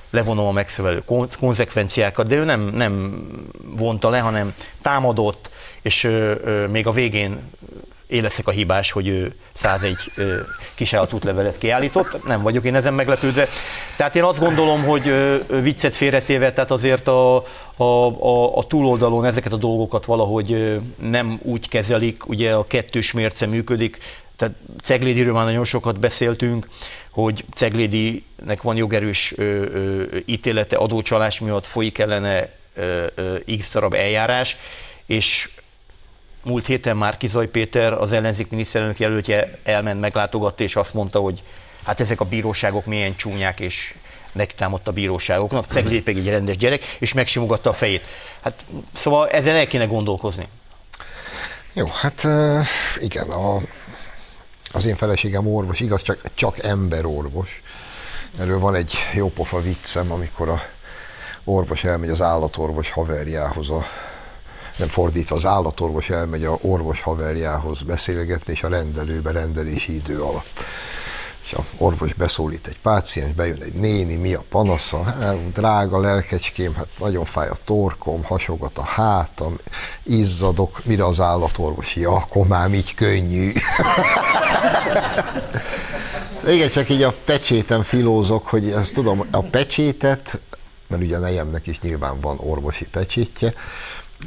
levonom 0.10 0.46
a 0.46 0.52
megfelelő 0.52 1.04
konzekvenciákat, 1.40 2.28
de 2.28 2.36
ő 2.36 2.44
nem, 2.44 2.62
nem 2.62 3.26
vonta 3.78 4.10
le, 4.10 4.20
hanem 4.20 4.54
támadott, 4.82 5.50
és 5.82 6.04
ö, 6.04 6.36
ö, 6.44 6.68
még 6.68 6.88
a 6.88 6.92
végén 6.92 7.52
én 8.08 8.28
a 8.44 8.50
hibás, 8.50 8.92
hogy 8.92 9.08
ő 9.08 9.36
101 9.54 9.98
ö, 10.16 10.38
kisállatútlevelet 10.74 11.58
kiállított, 11.58 12.26
nem 12.26 12.40
vagyok 12.40 12.64
én 12.64 12.76
ezen 12.76 12.94
meglepődve. 12.94 13.48
Tehát 13.96 14.16
én 14.16 14.24
azt 14.24 14.40
gondolom, 14.40 14.84
hogy 14.84 15.08
ö, 15.08 15.38
viccet 15.62 15.96
félretéve, 15.96 16.54
tehát 16.54 16.72
azért 16.72 17.08
a, 17.08 17.36
a, 17.76 17.84
a, 17.84 18.58
a 18.58 18.68
túloldalon 18.68 19.26
ezeket 19.26 19.54
a 19.54 19.58
dolgokat 19.58 20.06
valahogy 20.06 20.52
ö, 20.52 20.78
nem 21.02 21.40
úgy 21.42 21.70
kezelik, 21.70 22.28
ugye 22.28 22.54
a 22.54 22.64
kettős 22.64 23.12
mérce 23.12 23.46
működik, 23.46 23.98
tehát 24.36 24.56
Ceglédiről 24.84 25.34
már 25.34 25.46
nagyon 25.46 25.66
sokat 25.66 26.00
beszéltünk, 26.00 26.68
hogy 27.12 27.46
Ceglédinek 27.56 28.62
van 28.62 28.76
jogerős 28.76 29.34
ö, 29.38 29.44
ö, 29.44 30.18
ítélete 30.26 30.76
adócsalás 30.76 31.40
miatt 31.40 31.66
folyik 31.66 31.98
ellene 31.98 32.50
ö, 32.74 33.06
ö, 33.16 33.38
x 33.58 33.72
darab 33.72 33.94
eljárás, 33.94 34.58
és 35.06 35.50
múlt 36.44 36.66
héten 36.66 36.98
már 36.98 37.18
Kizaj 37.18 37.48
Péter, 37.48 37.94
az 37.94 38.12
ellenzék 38.12 38.50
miniszterelnök 38.50 39.00
jelöltje 39.00 39.60
elment, 39.64 40.00
meglátogatta, 40.00 40.64
és 40.64 40.76
azt 40.76 40.94
mondta, 40.94 41.20
hogy 41.20 41.44
hát 41.84 42.00
ezek 42.00 42.22
a 42.22 42.26
bíróságok 42.26 42.86
milyen 42.86 43.16
csúnyák, 43.16 43.60
és 43.60 43.94
megtámadta 44.32 44.90
a 44.92 44.94
bíróságoknak. 44.94 45.66
Ceglédi 45.66 46.02
pedig 46.02 46.22
egy 46.22 46.32
rendes 46.32 46.58
gyerek, 46.58 46.84
és 47.00 47.14
megsimogatta 47.14 47.70
a 47.70 47.74
fejét. 47.74 48.08
Hát, 48.42 48.66
szóval 48.94 49.30
ezen 49.30 49.56
el 49.56 49.68
kéne 49.68 49.86
gondolkozni. 49.86 50.48
Jó, 51.74 51.88
hát 51.88 52.28
igen, 53.00 53.30
a 53.30 53.62
az 54.76 54.86
én 54.86 54.96
feleségem 54.96 55.48
orvos, 55.48 55.80
igaz, 55.80 56.02
csak, 56.02 56.22
csak 56.34 56.64
emberorvos. 56.64 57.62
Erről 58.40 58.60
van 58.60 58.76
egy 58.76 58.94
jópofa 59.14 59.62
viccem, 59.62 60.12
amikor 60.12 60.50
a 60.50 60.62
orvos 61.44 61.84
elmegy 61.84 62.10
az 62.10 62.22
állatorvos 62.22 62.90
haverjához, 62.90 63.70
a, 63.70 63.86
nem 64.78 64.88
fordítva, 64.88 65.36
az 65.36 65.46
állatorvos 65.46 66.10
elmegy 66.10 66.44
a 66.44 66.58
orvos 66.62 67.02
haverjához 67.02 67.82
beszélgetni, 67.82 68.54
és 68.54 68.64
a 68.64 68.68
rendelőbe 68.68 69.32
rendelési 69.32 69.96
idő 69.96 70.22
alatt 70.22 70.60
és 71.46 71.54
a 71.54 71.66
orvos 71.78 72.14
beszólít 72.14 72.68
egy 72.68 72.78
páciens, 72.82 73.34
bejön 73.34 73.62
egy 73.62 73.74
néni, 73.74 74.16
mi 74.16 74.34
a 74.34 74.44
panasza? 74.50 75.04
Hát, 75.04 75.52
drága 75.52 76.00
lelkecském, 76.00 76.76
hát 76.76 76.88
nagyon 77.00 77.26
fáj 77.26 77.48
a 77.48 77.56
torkom, 77.64 78.24
hasogat 78.24 78.78
a 78.78 78.84
hátam, 78.84 79.58
izzadok, 80.04 80.86
mire 80.86 81.06
az 81.06 81.20
állatorvos, 81.20 81.96
ja, 81.96 82.12
akkor 82.12 82.48
már 82.48 82.74
így 82.74 82.96
könnyű. 82.96 83.52
Igen, 86.48 86.70
csak 86.70 86.90
így 86.90 87.04
a 87.04 87.16
pecséten 87.26 87.84
filózok, 87.84 88.48
hogy 88.48 88.70
ezt 88.70 88.94
tudom, 88.94 89.28
a 89.32 89.42
pecsétet, 89.42 90.42
mert 90.88 91.02
ugye 91.02 91.16
a 91.16 91.20
nejemnek 91.20 91.68
is 91.68 91.82
nyilván 91.82 92.20
van 92.20 92.38
orvosi 92.40 92.88
pecsétje, 92.88 93.54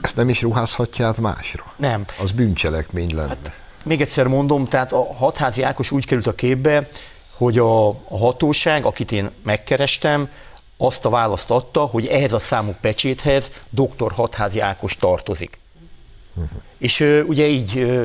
ezt 0.00 0.16
nem 0.16 0.28
is 0.28 0.42
ruházhatja 0.42 1.14
másra? 1.20 1.72
Nem. 1.76 2.04
Az 2.20 2.30
bűncselekmény 2.30 3.14
lenne. 3.14 3.28
Hát 3.28 3.67
még 3.88 4.00
egyszer 4.00 4.26
mondom, 4.26 4.66
tehát 4.66 4.92
a 4.92 5.14
hatházi 5.14 5.62
Ákos 5.62 5.90
úgy 5.90 6.04
került 6.04 6.26
a 6.26 6.34
képbe, 6.34 6.88
hogy 7.36 7.58
a, 7.58 7.88
a 7.88 8.18
hatóság, 8.18 8.84
akit 8.84 9.12
én 9.12 9.30
megkerestem, 9.42 10.28
azt 10.76 11.04
a 11.04 11.10
választ 11.10 11.50
adta, 11.50 11.80
hogy 11.80 12.06
ehhez 12.06 12.32
a 12.32 12.38
számú 12.38 12.74
pecséthez 12.80 13.50
dr. 13.70 14.12
Hatházi 14.12 14.60
Ákos 14.60 14.96
tartozik. 14.96 15.58
Uh-huh. 16.34 16.62
És 16.78 17.00
ö, 17.00 17.22
ugye 17.22 17.46
így 17.46 17.78
ö, 17.78 18.02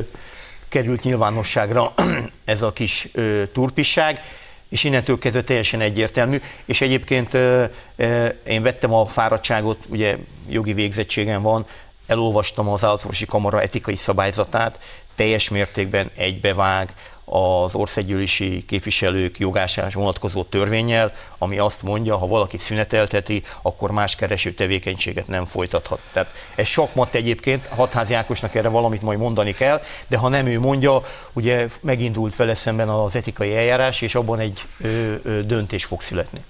került 0.68 1.02
nyilvánosságra 1.02 1.94
ez 2.44 2.62
a 2.62 2.72
kis 2.72 3.08
ö, 3.12 3.42
turpisság, 3.52 4.20
és 4.68 4.84
innentől 4.84 5.18
kezdve 5.18 5.42
teljesen 5.42 5.80
egyértelmű, 5.80 6.40
és 6.64 6.80
egyébként 6.80 7.34
ö, 7.34 7.64
ö, 7.96 8.26
én 8.46 8.62
vettem 8.62 8.92
a 8.92 9.06
fáradtságot, 9.06 9.78
ugye 9.88 10.16
jogi 10.48 10.72
végzettségem 10.72 11.42
van, 11.42 11.66
elolvastam 12.06 12.68
az 12.68 12.84
állatorvosi 12.84 13.26
kamara 13.26 13.62
etikai 13.62 13.96
szabályzatát, 13.96 14.78
teljes 15.14 15.48
mértékben 15.48 16.10
egybevág 16.16 16.94
az 17.24 17.74
országgyűlési 17.74 18.64
képviselők 18.66 19.38
jogásás 19.38 19.94
vonatkozó 19.94 20.42
törvényel, 20.42 21.12
ami 21.38 21.58
azt 21.58 21.82
mondja, 21.82 22.16
ha 22.16 22.26
valaki 22.26 22.58
szünetelteti, 22.58 23.42
akkor 23.62 23.90
más 23.90 24.14
kereső 24.14 24.54
tevékenységet 24.54 25.26
nem 25.26 25.44
folytathat. 25.44 26.00
Tehát 26.12 26.32
ez 26.54 26.66
sakmat 26.66 27.14
egyébként, 27.14 27.66
Hatházi 27.66 28.14
Ákosnak 28.14 28.54
erre 28.54 28.68
valamit 28.68 29.02
majd 29.02 29.18
mondani 29.18 29.52
kell, 29.52 29.82
de 30.06 30.16
ha 30.16 30.28
nem 30.28 30.46
ő 30.46 30.60
mondja, 30.60 31.02
ugye 31.32 31.68
megindult 31.80 32.36
vele 32.36 32.54
szemben 32.54 32.88
az 32.88 33.16
etikai 33.16 33.56
eljárás, 33.56 34.00
és 34.00 34.14
abban 34.14 34.38
egy 34.38 34.64
ö, 34.80 35.14
ö, 35.22 35.42
döntés 35.42 35.84
fog 35.84 36.00
születni. 36.00 36.44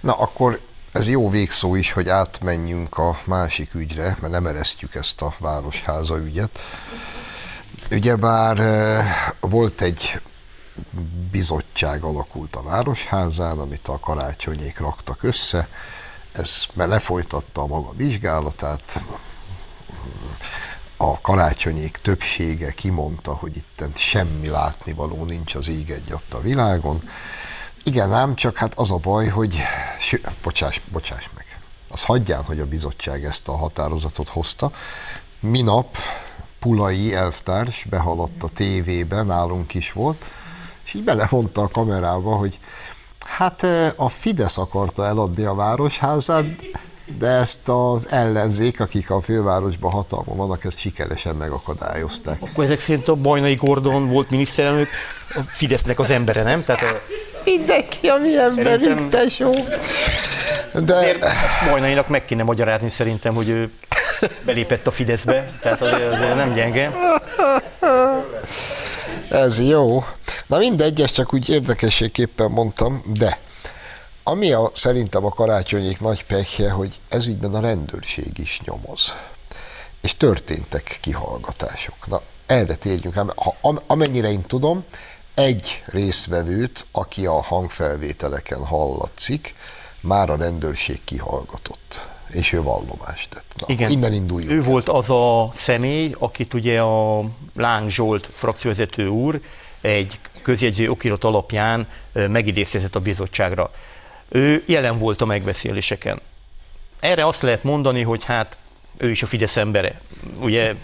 Na 0.00 0.12
akkor 0.12 0.60
ez 0.96 1.08
jó 1.08 1.30
végszó 1.30 1.74
is, 1.74 1.92
hogy 1.92 2.08
átmenjünk 2.08 2.98
a 2.98 3.18
másik 3.24 3.74
ügyre, 3.74 4.16
mert 4.20 4.32
nem 4.32 4.46
eresztjük 4.46 4.94
ezt 4.94 5.22
a 5.22 5.34
Városháza 5.38 6.18
ügyet. 6.18 6.58
Ugyebár 7.90 8.60
volt 9.40 9.80
egy 9.80 10.20
bizottság 11.30 12.02
alakult 12.02 12.56
a 12.56 12.62
Városházán, 12.62 13.58
amit 13.58 13.88
a 13.88 14.00
karácsonyék 14.00 14.78
raktak 14.78 15.22
össze, 15.22 15.68
ez 16.32 16.64
lefolytatta 16.74 17.62
a 17.62 17.66
maga 17.66 17.92
vizsgálatát, 17.96 19.02
a 20.96 21.20
karácsonyék 21.20 21.96
többsége 21.96 22.70
kimondta, 22.70 23.34
hogy 23.34 23.56
itt 23.56 23.96
semmi 23.96 24.48
látnivaló 24.48 25.24
nincs 25.24 25.54
az 25.54 25.68
ég 25.68 25.90
egyatt 25.90 26.34
a 26.34 26.40
világon. 26.40 27.00
Igen, 27.86 28.12
ám 28.12 28.34
csak 28.34 28.56
hát 28.56 28.74
az 28.74 28.90
a 28.90 28.96
baj, 28.96 29.26
hogy, 29.28 29.58
ső, 30.00 30.20
bocsáss, 30.42 30.80
bocsáss 30.92 31.28
meg, 31.34 31.60
az 31.88 32.04
hagyján, 32.04 32.42
hogy 32.42 32.60
a 32.60 32.66
bizottság 32.66 33.24
ezt 33.24 33.48
a 33.48 33.56
határozatot 33.56 34.28
hozta. 34.28 34.70
Minap 35.40 35.96
Pulai 36.58 37.14
elvtárs 37.14 37.84
behaladt 37.84 38.42
a 38.42 38.48
tévébe, 38.48 39.22
nálunk 39.22 39.74
is 39.74 39.92
volt, 39.92 40.24
és 40.84 40.94
így 40.94 41.04
belemondta 41.04 41.62
a 41.62 41.68
kamerába, 41.68 42.36
hogy 42.36 42.60
hát 43.20 43.62
a 43.96 44.08
Fidesz 44.08 44.58
akarta 44.58 45.06
eladni 45.06 45.44
a 45.44 45.54
városházát, 45.54 46.46
de 47.18 47.26
ezt 47.26 47.68
az 47.68 48.06
ellenzék, 48.10 48.80
akik 48.80 49.10
a 49.10 49.20
fővárosban 49.20 49.90
hatalma 49.90 50.34
vannak, 50.34 50.64
ezt 50.64 50.78
sikeresen 50.78 51.34
megakadályozták. 51.34 52.42
Akkor 52.42 52.64
ezek 52.64 52.80
szerint 52.80 53.08
a 53.08 53.14
Bajnai 53.14 53.54
Gordon 53.54 54.08
volt 54.08 54.30
miniszterelnök, 54.30 54.88
a 55.34 55.40
Fidesznek 55.48 55.98
az 55.98 56.10
embere, 56.10 56.42
nem? 56.42 56.64
Tehát 56.64 56.82
a... 56.82 57.00
Mindenki 57.44 58.08
a 58.08 58.16
mi 58.16 58.38
emberünk, 58.38 59.08
tesó. 59.08 59.54
De... 60.72 61.16
Bajnainak 61.70 62.08
meg 62.08 62.24
kéne 62.24 62.42
magyarázni 62.42 62.90
szerintem, 62.90 63.34
hogy 63.34 63.48
ő 63.48 63.70
belépett 64.44 64.86
a 64.86 64.90
Fideszbe, 64.90 65.52
tehát 65.60 65.82
azért, 65.82 66.12
azért 66.12 66.34
nem 66.34 66.52
gyenge. 66.52 66.92
Ez 69.28 69.60
jó. 69.60 70.04
Na 70.46 70.58
mindegy, 70.58 71.00
ezt 71.00 71.14
csak 71.14 71.34
úgy 71.34 71.48
érdekességképpen 71.48 72.50
mondtam, 72.50 73.02
de 73.18 73.38
ami 74.28 74.52
a, 74.52 74.70
szerintem 74.72 75.24
a 75.24 75.28
karácsonyék 75.28 76.00
nagy 76.00 76.24
pekje, 76.24 76.70
hogy 76.70 77.00
ezügyben 77.08 77.54
a 77.54 77.60
rendőrség 77.60 78.38
is 78.38 78.60
nyomoz. 78.64 79.14
És 80.02 80.14
történtek 80.14 80.98
kihallgatások. 81.00 82.06
Na, 82.06 82.20
erre 82.46 82.74
térjünk 82.74 83.14
rá, 83.14 83.24
ha, 83.36 83.82
amennyire 83.86 84.30
én 84.30 84.42
tudom, 84.42 84.84
egy 85.34 85.82
részvevőt, 85.86 86.86
aki 86.92 87.26
a 87.26 87.42
hangfelvételeken 87.42 88.64
hallatszik, 88.64 89.54
már 90.00 90.30
a 90.30 90.36
rendőrség 90.36 91.04
kihallgatott 91.04 92.06
és 92.30 92.52
ő 92.52 92.62
vallomást 92.62 93.30
tett. 93.30 93.54
Na, 93.56 93.66
Igen. 93.68 93.90
Innen 93.90 94.12
induljunk. 94.12 94.52
Ő 94.52 94.62
volt 94.62 94.88
az 94.88 95.10
a 95.10 95.50
személy, 95.52 96.14
akit 96.18 96.54
ugye 96.54 96.80
a 96.80 97.24
Láng 97.54 97.90
Zsolt 97.90 98.28
frakcióvezető 98.32 99.06
úr 99.06 99.40
egy 99.80 100.20
közjegyző 100.42 100.90
okirat 100.90 101.24
alapján 101.24 101.88
megidéztetett 102.12 102.96
a 102.96 103.00
bizottságra. 103.00 103.70
Ő 104.28 104.62
jelen 104.66 104.98
volt 104.98 105.20
a 105.20 105.24
megbeszéléseken. 105.24 106.20
Erre 107.00 107.26
azt 107.26 107.42
lehet 107.42 107.62
mondani, 107.64 108.02
hogy 108.02 108.24
hát 108.24 108.58
ő 108.96 109.10
is 109.10 109.22
a 109.22 109.26
Fidesz 109.26 109.56
embere. 109.56 110.00
Ugye 110.40 110.74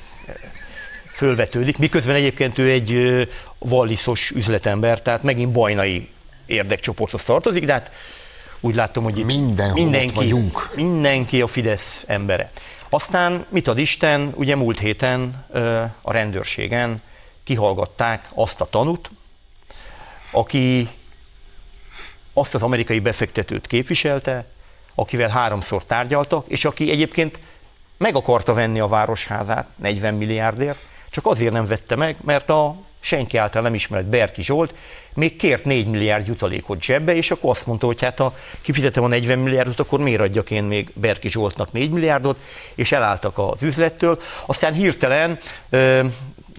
fölvetődik, 1.14 1.78
miközben 1.78 2.14
egyébként 2.14 2.58
ő 2.58 2.70
egy 2.70 3.28
valliszos 3.58 4.30
üzletember, 4.30 5.02
tehát 5.02 5.22
megint 5.22 5.52
bajnai 5.52 6.08
érdekcsoporthoz 6.46 7.24
tartozik, 7.24 7.64
de 7.64 7.72
hát 7.72 7.90
úgy 8.60 8.74
látom, 8.74 9.04
hogy 9.04 9.18
itt 9.18 9.24
Mindenhol 9.24 10.12
vagyunk. 10.14 10.70
mindenki 10.74 11.42
a 11.42 11.46
Fidesz 11.46 12.04
embere. 12.06 12.50
Aztán 12.88 13.46
mit 13.48 13.68
ad 13.68 13.78
Isten, 13.78 14.32
ugye 14.34 14.56
múlt 14.56 14.78
héten 14.78 15.46
a 16.02 16.12
rendőrségen 16.12 17.02
kihallgatták 17.44 18.28
azt 18.34 18.60
a 18.60 18.66
tanút, 18.70 19.10
aki 20.32 20.88
azt 22.32 22.54
az 22.54 22.62
amerikai 22.62 23.00
befektetőt 23.00 23.66
képviselte, 23.66 24.44
akivel 24.94 25.28
háromszor 25.28 25.84
tárgyaltak, 25.84 26.46
és 26.48 26.64
aki 26.64 26.90
egyébként 26.90 27.38
meg 27.96 28.16
akarta 28.16 28.54
venni 28.54 28.80
a 28.80 28.88
városházát 28.88 29.68
40 29.76 30.14
milliárdért, 30.14 30.78
csak 31.10 31.26
azért 31.26 31.52
nem 31.52 31.66
vette 31.66 31.96
meg, 31.96 32.16
mert 32.24 32.50
a 32.50 32.74
senki 33.00 33.36
által 33.36 33.62
nem 33.62 33.74
ismert 33.74 34.06
Berki 34.06 34.42
Zsolt 34.42 34.74
még 35.14 35.36
kért 35.36 35.64
4 35.64 35.86
milliárd 35.86 36.26
jutalékot 36.26 36.82
zsebbe, 36.82 37.14
és 37.14 37.30
akkor 37.30 37.50
azt 37.50 37.66
mondta, 37.66 37.86
hogy 37.86 38.00
hát 38.00 38.18
ha 38.18 38.36
kifizetem 38.60 39.04
a 39.04 39.06
40 39.06 39.38
milliárdot, 39.38 39.80
akkor 39.80 40.00
miért 40.00 40.20
adjak 40.20 40.50
én 40.50 40.64
még 40.64 40.90
Berki 40.94 41.28
Zsoltnak 41.28 41.72
4 41.72 41.90
milliárdot, 41.90 42.38
és 42.74 42.92
elálltak 42.92 43.38
az 43.38 43.62
üzlettől. 43.62 44.20
Aztán 44.46 44.72
hirtelen 44.72 45.38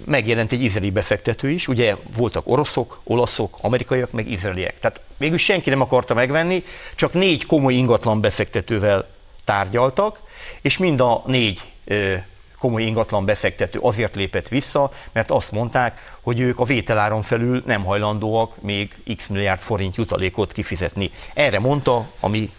megjelent 0.05 0.51
egy 0.51 0.61
izraeli 0.61 0.89
befektető 0.89 1.49
is, 1.49 1.67
ugye 1.67 1.95
voltak 2.17 2.47
oroszok, 2.47 3.01
olaszok, 3.03 3.57
amerikaiak, 3.61 4.11
meg 4.11 4.31
izraeliek. 4.31 4.79
Tehát 4.79 5.01
végül 5.17 5.37
senki 5.37 5.69
nem 5.69 5.81
akarta 5.81 6.13
megvenni, 6.13 6.63
csak 6.95 7.13
négy 7.13 7.45
komoly 7.45 7.73
ingatlan 7.73 8.21
befektetővel 8.21 9.07
tárgyaltak, 9.43 10.21
és 10.61 10.77
mind 10.77 10.99
a 10.99 11.23
négy 11.25 11.61
ö, 11.85 12.15
komoly 12.57 12.83
ingatlan 12.83 13.25
befektető 13.25 13.79
azért 13.79 14.15
lépett 14.15 14.47
vissza, 14.47 14.91
mert 15.11 15.31
azt 15.31 15.51
mondták, 15.51 16.17
hogy 16.21 16.39
ők 16.39 16.59
a 16.59 16.63
vételáron 16.63 17.21
felül 17.21 17.63
nem 17.65 17.83
hajlandóak 17.83 18.61
még 18.61 18.95
x 19.17 19.27
milliárd 19.27 19.59
forint 19.59 19.95
jutalékot 19.95 20.51
kifizetni. 20.51 21.11
Erre 21.33 21.59
mondta 21.59 22.07
a 22.19 22.27
mi 22.27 22.49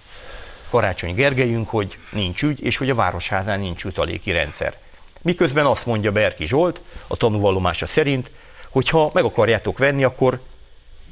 Karácsony 0.71 1.15
Gergelyünk, 1.15 1.69
hogy 1.69 1.99
nincs 2.13 2.43
ügy, 2.43 2.65
és 2.65 2.77
hogy 2.77 2.91
a 2.91 2.95
Városházán 2.95 3.61
nincs 3.61 3.85
jutaléki 3.85 4.31
rendszer. 4.31 4.84
Miközben 5.25 5.67
azt 5.67 5.87
mondja 5.87 6.13
Berki 6.13 6.47
Zsolt, 6.47 6.81
a 7.07 7.17
tanúvallomása 7.17 7.87
szerint, 7.87 8.31
hogy 8.69 8.89
ha 8.89 9.11
meg 9.13 9.25
akarjátok 9.25 9.79
venni, 9.79 10.05
akkor 10.05 10.41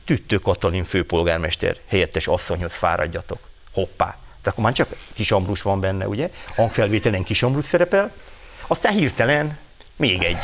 Tüttő 0.05 0.39
Katalin 0.39 0.85
főpolgármester 0.85 1.77
helyettes 1.87 2.27
asszonyhoz 2.27 2.73
fáradjatok. 2.73 3.39
Hoppá! 3.73 4.17
De 4.43 4.51
akkor 4.51 4.65
már 4.65 4.73
csak 4.73 4.95
Kis 5.13 5.31
Ambrus 5.31 5.63
van 5.63 5.81
benne, 5.81 6.09
ugye? 6.09 6.31
Hangfelvételen 6.55 7.23
Kis 7.23 7.43
Ambrus 7.43 7.65
szerepel. 7.65 8.13
Aztán 8.67 8.93
hirtelen 8.93 9.59
még 9.97 10.23
egy 10.23 10.39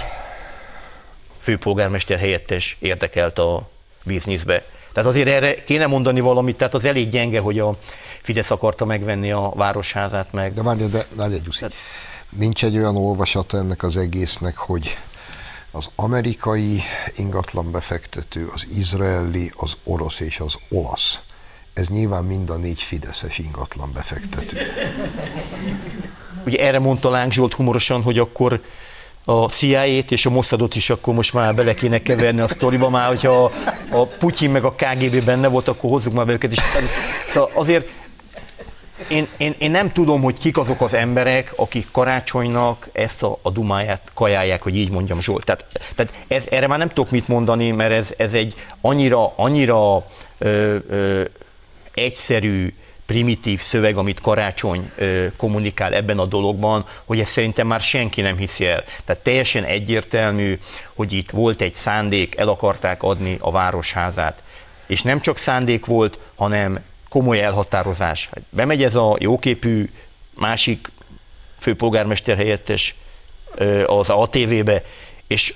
főpolgármester 1.40 2.18
helyettes 2.18 2.76
érdekelt 2.78 3.38
a 3.38 3.68
bizniszbe. 4.02 4.64
Tehát 4.92 5.08
azért 5.08 5.28
erre 5.28 5.54
kéne 5.54 5.86
mondani 5.86 6.20
valamit, 6.20 6.56
tehát 6.56 6.74
az 6.74 6.84
elég 6.84 7.08
gyenge, 7.08 7.40
hogy 7.40 7.58
a 7.58 7.76
Fidesz 8.22 8.50
akarta 8.50 8.84
megvenni 8.84 9.32
a 9.32 9.52
városházát 9.54 10.32
meg. 10.32 10.52
De 10.52 10.62
várj, 10.62 10.84
de 10.84 11.06
várj 11.14 11.34
egy. 11.34 11.74
Nincs 12.36 12.64
egy 12.64 12.76
olyan 12.76 12.96
olvasata 12.96 13.56
ennek 13.56 13.82
az 13.82 13.96
egésznek, 13.96 14.56
hogy 14.56 14.96
az 15.70 15.90
amerikai 15.94 16.80
ingatlan 17.16 17.70
befektető, 17.70 18.48
az 18.54 18.66
izraeli, 18.76 19.52
az 19.56 19.76
orosz 19.84 20.20
és 20.20 20.38
az 20.38 20.54
olasz. 20.70 21.20
Ez 21.74 21.88
nyilván 21.88 22.24
mind 22.24 22.50
a 22.50 22.56
négy 22.56 22.80
fideszes 22.80 23.38
ingatlan 23.38 23.92
befektető. 23.94 24.56
Ugye 26.46 26.58
erre 26.58 26.78
mondta 26.78 27.10
Láng 27.10 27.32
Zsolt 27.32 27.54
humorosan, 27.54 28.02
hogy 28.02 28.18
akkor 28.18 28.62
a 29.24 29.48
CIA-t 29.48 30.10
és 30.10 30.26
a 30.26 30.30
Mossadot 30.30 30.74
is 30.74 30.90
akkor 30.90 31.14
most 31.14 31.32
már 31.32 31.54
bele 31.54 31.74
kéne 31.74 31.98
keverni 31.98 32.40
a 32.40 32.48
sztoriba, 32.48 32.88
már 32.88 33.08
hogyha 33.08 33.44
a, 33.44 33.52
a 33.90 34.06
Putyin 34.06 34.50
meg 34.50 34.64
a 34.64 34.74
KGB 34.74 35.24
benne 35.24 35.48
volt, 35.48 35.68
akkor 35.68 35.90
hozzuk 35.90 36.12
már 36.12 36.26
be 36.26 36.32
őket 36.32 36.52
is. 36.52 36.58
Szóval 37.28 37.50
azért 37.54 37.88
én, 39.08 39.28
én, 39.36 39.54
én 39.58 39.70
nem 39.70 39.92
tudom, 39.92 40.22
hogy 40.22 40.38
kik 40.38 40.58
azok 40.58 40.80
az 40.80 40.94
emberek, 40.94 41.52
akik 41.56 41.86
karácsonynak 41.92 42.88
ezt 42.92 43.22
a, 43.22 43.38
a 43.42 43.50
dumáját 43.50 44.10
kajálják, 44.14 44.62
hogy 44.62 44.76
így 44.76 44.90
mondjam 44.90 45.20
Zsolt. 45.20 45.44
Tehát, 45.44 45.64
tehát 45.94 46.12
ez, 46.28 46.44
erre 46.50 46.66
már 46.66 46.78
nem 46.78 46.88
tudok 46.88 47.10
mit 47.10 47.28
mondani, 47.28 47.70
mert 47.70 47.92
ez, 47.92 48.14
ez 48.16 48.32
egy 48.32 48.54
annyira, 48.80 49.32
annyira 49.36 50.06
ö, 50.38 50.76
ö, 50.88 51.24
egyszerű, 51.94 52.74
primitív 53.06 53.60
szöveg, 53.60 53.96
amit 53.96 54.20
Karácsony 54.20 54.90
ö, 54.96 55.26
kommunikál 55.36 55.94
ebben 55.94 56.18
a 56.18 56.24
dologban, 56.24 56.84
hogy 57.04 57.20
ezt 57.20 57.32
szerintem 57.32 57.66
már 57.66 57.80
senki 57.80 58.20
nem 58.20 58.36
hiszi 58.36 58.66
el. 58.66 58.84
Tehát 59.04 59.22
teljesen 59.22 59.64
egyértelmű, 59.64 60.58
hogy 60.94 61.12
itt 61.12 61.30
volt 61.30 61.60
egy 61.60 61.74
szándék, 61.74 62.36
el 62.36 62.48
akarták 62.48 63.02
adni 63.02 63.36
a 63.40 63.50
városházát. 63.50 64.42
És 64.86 65.02
nem 65.02 65.20
csak 65.20 65.36
szándék 65.36 65.86
volt, 65.86 66.18
hanem 66.36 66.80
komoly 67.08 67.40
elhatározás. 67.40 68.28
Bemegy 68.50 68.82
ez 68.82 68.94
a 68.94 69.16
jóképű 69.18 69.90
másik 70.34 70.90
főpolgármester 71.58 72.36
helyettes 72.36 72.94
az 73.86 74.10
ATV-be, 74.10 74.82
és 75.26 75.54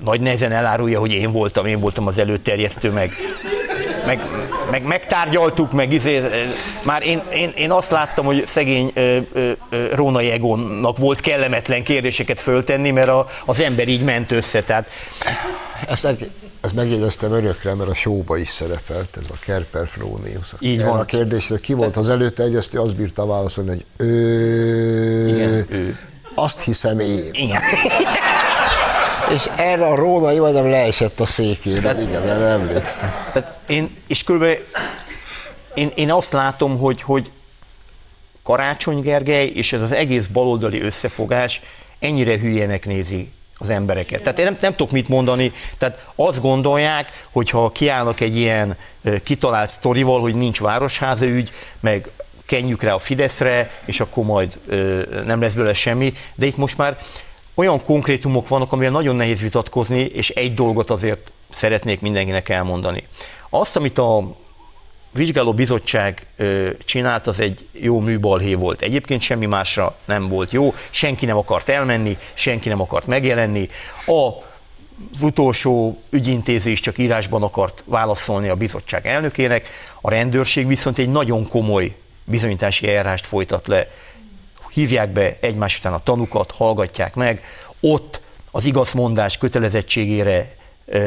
nagy 0.00 0.20
nehezen 0.20 0.52
elárulja, 0.52 1.00
hogy 1.00 1.12
én 1.12 1.32
voltam, 1.32 1.66
én 1.66 1.80
voltam 1.80 2.06
az 2.06 2.18
előterjesztő, 2.18 2.90
meg, 2.90 3.12
meg, 4.16 4.20
meg 4.70 4.82
megtárgyaltuk, 4.82 5.72
meg 5.72 5.92
izé, 5.92 6.22
már 6.82 7.02
én, 7.02 7.22
én, 7.32 7.52
én 7.56 7.70
azt 7.70 7.90
láttam, 7.90 8.24
hogy 8.24 8.46
szegény 8.46 8.90
ö, 8.94 9.18
ö, 9.32 9.50
ö, 9.70 9.94
Rónai 9.94 10.30
Egonnak 10.30 10.98
volt 10.98 11.20
kellemetlen 11.20 11.82
kérdéseket 11.82 12.40
föltenni, 12.40 12.90
mert 12.90 13.08
a, 13.08 13.26
az 13.44 13.60
ember 13.60 13.88
így 13.88 14.02
ment 14.02 14.32
össze, 14.32 14.62
tehát 14.62 14.88
Ezt, 15.88 16.08
ezt 16.60 16.74
megjegyeztem 16.74 17.32
örökre, 17.32 17.74
mert 17.74 17.90
a 17.90 17.94
showba 17.94 18.36
is 18.36 18.48
szerepelt, 18.48 19.16
ez 19.16 19.24
a 19.30 19.36
Kerper 19.44 19.88
Frónius. 19.88 20.54
Így 20.58 20.84
van. 20.84 20.98
a 20.98 21.04
kérdésre 21.04 21.58
ki 21.58 21.72
volt 21.72 21.96
az 21.96 22.10
előterjesztő, 22.10 22.78
az 22.78 22.92
bírta 22.92 23.26
válaszolni, 23.26 23.70
hogy 23.70 23.84
ő, 24.06 25.28
Igen, 25.28 25.66
ő. 25.70 25.98
azt 26.34 26.60
hiszem 26.60 27.00
én. 27.00 27.28
igen. 27.32 27.60
És 29.34 29.50
erre 29.56 29.86
a 29.86 29.94
Rónai 29.94 30.38
majdnem 30.38 30.70
leesett 30.70 31.20
a 31.20 31.26
székére, 31.26 31.94
igen, 32.00 32.28
erre 32.28 32.44
emlékszem. 32.44 33.14
Tehát 33.32 33.58
én, 33.66 33.96
és 34.06 34.24
körülbelül 34.24 34.64
én, 35.74 35.92
én 35.94 36.12
azt 36.12 36.32
látom, 36.32 36.78
hogy, 36.78 37.02
hogy 37.02 37.30
Karácsony 38.42 39.00
Gergely 39.00 39.46
és 39.46 39.72
ez 39.72 39.82
az 39.82 39.92
egész 39.92 40.26
baloldali 40.26 40.82
összefogás 40.82 41.60
ennyire 41.98 42.38
hülyének 42.38 42.86
nézi 42.86 43.30
az 43.58 43.70
embereket. 43.70 44.22
Tehát 44.22 44.38
én 44.38 44.44
nem, 44.44 44.56
nem 44.60 44.74
tudok 44.74 44.92
mit 44.92 45.08
mondani, 45.08 45.52
tehát 45.78 46.04
azt 46.14 46.40
gondolják, 46.40 47.26
hogy 47.30 47.50
ha 47.50 47.70
kiállnak 47.70 48.20
egy 48.20 48.36
ilyen 48.36 48.76
kitalált 49.24 49.70
sztorival, 49.70 50.20
hogy 50.20 50.34
nincs 50.34 50.60
városháza 50.60 51.26
ügy, 51.26 51.52
meg 51.80 52.10
kenjük 52.46 52.82
rá 52.82 52.92
a 52.92 52.98
Fideszre, 52.98 53.70
és 53.84 54.00
akkor 54.00 54.24
majd 54.24 54.58
ö, 54.66 55.02
nem 55.24 55.40
lesz 55.40 55.52
belőle 55.52 55.74
semmi, 55.74 56.14
de 56.34 56.46
itt 56.46 56.56
most 56.56 56.76
már 56.76 56.96
olyan 57.60 57.82
konkrétumok 57.82 58.48
vannak, 58.48 58.72
amivel 58.72 58.90
nagyon 58.90 59.16
nehéz 59.16 59.40
vitatkozni, 59.40 60.00
és 60.00 60.30
egy 60.30 60.54
dolgot 60.54 60.90
azért 60.90 61.32
szeretnék 61.48 62.00
mindenkinek 62.00 62.48
elmondani. 62.48 63.04
Azt, 63.50 63.76
amit 63.76 63.98
a 63.98 64.36
vizsgáló 65.12 65.54
bizottság 65.54 66.26
csinált, 66.84 67.26
az 67.26 67.40
egy 67.40 67.66
jó 67.72 68.00
műbalhé 68.00 68.54
volt. 68.54 68.82
Egyébként 68.82 69.20
semmi 69.20 69.46
másra 69.46 69.96
nem 70.04 70.28
volt 70.28 70.52
jó, 70.52 70.74
senki 70.90 71.26
nem 71.26 71.36
akart 71.36 71.68
elmenni, 71.68 72.16
senki 72.34 72.68
nem 72.68 72.80
akart 72.80 73.06
megjelenni. 73.06 73.68
A 74.06 74.48
az 75.12 75.22
utolsó 75.22 76.02
ügyintézés 76.10 76.80
csak 76.80 76.98
írásban 76.98 77.42
akart 77.42 77.82
válaszolni 77.86 78.48
a 78.48 78.54
bizottság 78.54 79.06
elnökének, 79.06 79.68
a 80.00 80.10
rendőrség 80.10 80.66
viszont 80.66 80.98
egy 80.98 81.08
nagyon 81.08 81.48
komoly 81.48 81.96
bizonyítási 82.24 82.86
eljárást 82.86 83.26
folytat 83.26 83.66
le. 83.66 83.88
Hívják 84.72 85.10
be 85.10 85.36
egymás 85.40 85.78
után 85.78 85.92
a 85.92 85.98
tanukat, 85.98 86.50
hallgatják 86.50 87.14
meg, 87.14 87.42
ott 87.80 88.20
az 88.50 88.64
igazmondás 88.64 89.38
kötelezettségére 89.38 90.58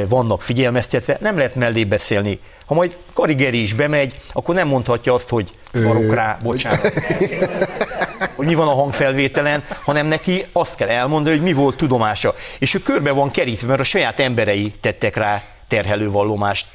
vannak 0.08 0.42
figyelmeztetve, 0.42 1.18
nem 1.22 1.38
lehet 1.38 1.56
mellé 1.56 1.84
beszélni. 1.84 2.40
Ha 2.66 2.74
majd 2.74 2.98
Karigeri 3.14 3.62
is 3.62 3.74
bemegy, 3.74 4.20
akkor 4.34 4.56
nem 4.56 4.68
mondhatja 4.68 5.14
azt, 5.14 5.30
hogy 5.30 5.50
szarok 5.72 6.14
rá, 6.14 6.38
bocsánat, 6.44 6.94
hogy 8.36 8.46
mi 8.46 8.54
van 8.54 8.68
a 8.68 8.74
hangfelvételen, 8.74 9.64
hanem 9.84 10.08
neki 10.08 10.46
azt 10.52 10.76
kell 10.76 10.90
elmondani, 10.90 11.36
hogy 11.36 11.46
mi 11.46 11.54
volt 11.54 11.78
tudomása. 11.78 12.36
És 12.60 12.74
ő 12.74 12.80
körbe 12.80 13.12
van 13.12 13.32
kerítve, 13.32 13.68
mert 13.68 13.80
a 13.80 13.84
saját 13.84 14.20
emberei 14.20 14.74
tettek 14.82 15.16
rá 15.16 15.42
terhelő 15.68 16.12
vallomást. 16.12 16.68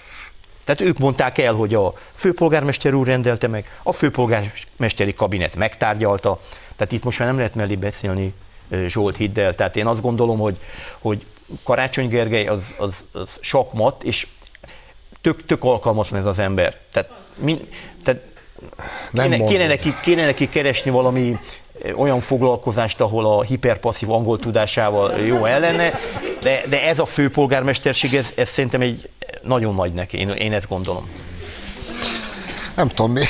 Tehát 0.65 0.81
ők 0.81 0.99
mondták 0.99 1.39
el, 1.39 1.53
hogy 1.53 1.75
a 1.75 1.93
főpolgármester 2.15 2.95
úr 2.95 3.07
rendelte 3.07 3.49
meg, 3.49 3.79
a 3.83 3.93
főpolgármesteri 3.93 5.13
kabinet 5.13 5.57
megtárgyalta, 5.57 6.39
tehát 6.79 6.93
itt 6.93 7.05
most 7.05 7.19
már 7.19 7.29
nem 7.29 7.37
lehet 7.37 7.55
mellé 7.55 7.75
beszélni 7.75 8.35
Zsolt 8.87 9.17
Hiddel, 9.17 9.55
tehát 9.55 9.77
én 9.77 9.87
azt 9.87 10.01
gondolom, 10.01 10.39
hogy, 10.39 10.57
hogy 10.99 11.23
Karácsony 11.63 12.09
Gergely 12.09 12.47
az, 12.47 12.75
az, 12.79 13.05
az 13.13 13.29
sakmat, 13.41 14.03
és 14.03 14.27
tök, 15.21 15.47
tök 15.47 15.65
alkalmatlan 15.65 16.21
ez 16.21 16.27
az 16.27 16.39
ember. 16.39 16.77
Tehát, 16.93 17.11
min, 17.37 17.69
tehát 18.05 18.23
Nem 19.11 19.31
kéne, 19.31 19.45
kéne, 19.45 19.67
neki, 19.67 19.95
kéne 20.03 20.25
neki 20.25 20.49
keresni 20.49 20.91
valami 20.91 21.39
olyan 21.97 22.21
foglalkozást, 22.21 23.01
ahol 23.01 23.27
a 23.27 23.43
hiperpasszív 23.43 24.11
angol 24.11 24.39
tudásával 24.39 25.19
jó 25.19 25.45
ellene, 25.45 25.99
de, 26.43 26.61
de 26.69 26.83
ez 26.83 26.99
a 26.99 27.07
főpolgármesterség, 27.07 28.15
ez, 28.15 28.33
ez 28.35 28.49
szerintem 28.49 28.81
egy 28.81 29.09
nagyon 29.43 29.75
nagy 29.75 29.93
neki, 29.93 30.19
én, 30.19 30.29
én 30.29 30.53
ezt 30.53 30.69
gondolom. 30.69 31.11
Nem 32.75 32.89
tudom, 32.89 33.13
mi, 33.13 33.25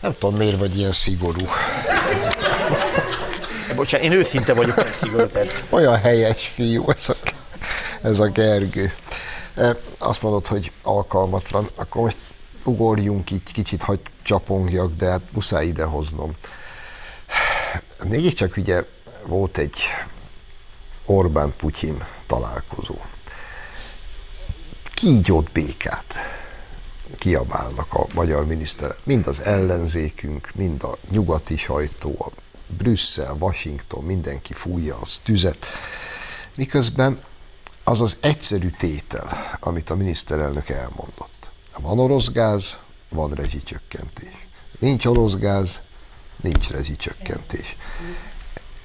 nem 0.00 0.14
tudom 0.18 0.36
miért 0.36 0.58
vagy 0.58 0.78
ilyen 0.78 0.92
szigorú. 0.92 1.46
Bocsánat, 3.76 4.06
én 4.06 4.12
őszinte 4.12 4.54
vagyok, 4.54 4.76
nem 4.76 4.86
szigorú. 5.00 5.30
Olyan 5.70 5.96
helyes 5.96 6.48
fiú 6.48 6.90
ez 6.90 7.08
a, 7.08 7.16
ez 8.02 8.20
a 8.20 8.26
Gergő. 8.26 8.92
Azt 9.98 10.22
mondod, 10.22 10.46
hogy 10.46 10.72
alkalmatlan, 10.82 11.68
akkor 11.74 12.02
most 12.02 12.16
ugorjunk 12.64 13.30
így, 13.30 13.52
kicsit 13.52 13.82
hagy 13.82 14.00
csapongjak, 14.22 14.94
de 14.94 15.10
hát 15.10 15.22
muszáj 15.32 15.66
idehoznom. 15.66 16.34
Mégiscsak 18.08 18.56
ugye 18.56 18.84
volt 19.26 19.58
egy 19.58 19.76
Orbán-Putyin 21.06 22.04
találkozó. 22.26 22.94
Kígyót 24.94 25.52
békát 25.52 26.14
kiabálnak 27.18 27.94
a 27.94 28.06
magyar 28.14 28.46
miniszter, 28.46 28.94
mind 29.02 29.26
az 29.26 29.40
ellenzékünk, 29.40 30.50
mind 30.54 30.82
a 30.82 30.96
nyugati 31.10 31.56
sajtó, 31.56 32.16
a 32.18 32.30
Brüsszel, 32.66 33.36
Washington, 33.38 34.04
mindenki 34.04 34.52
fújja 34.52 34.98
az 35.00 35.20
tüzet, 35.24 35.66
miközben 36.56 37.18
az 37.84 38.00
az 38.00 38.18
egyszerű 38.20 38.70
tétel, 38.70 39.58
amit 39.60 39.90
a 39.90 39.96
miniszterelnök 39.96 40.68
elmondott. 40.68 41.50
Van 41.80 41.98
orosz 41.98 42.30
gáz, 42.32 42.78
van 43.08 43.30
rezsicsökkentés. 43.30 44.46
Nincs 44.78 45.06
orosz 45.06 45.34
gáz, 45.34 45.80
nincs 46.36 46.70
rezsicsökkentés. 46.70 47.76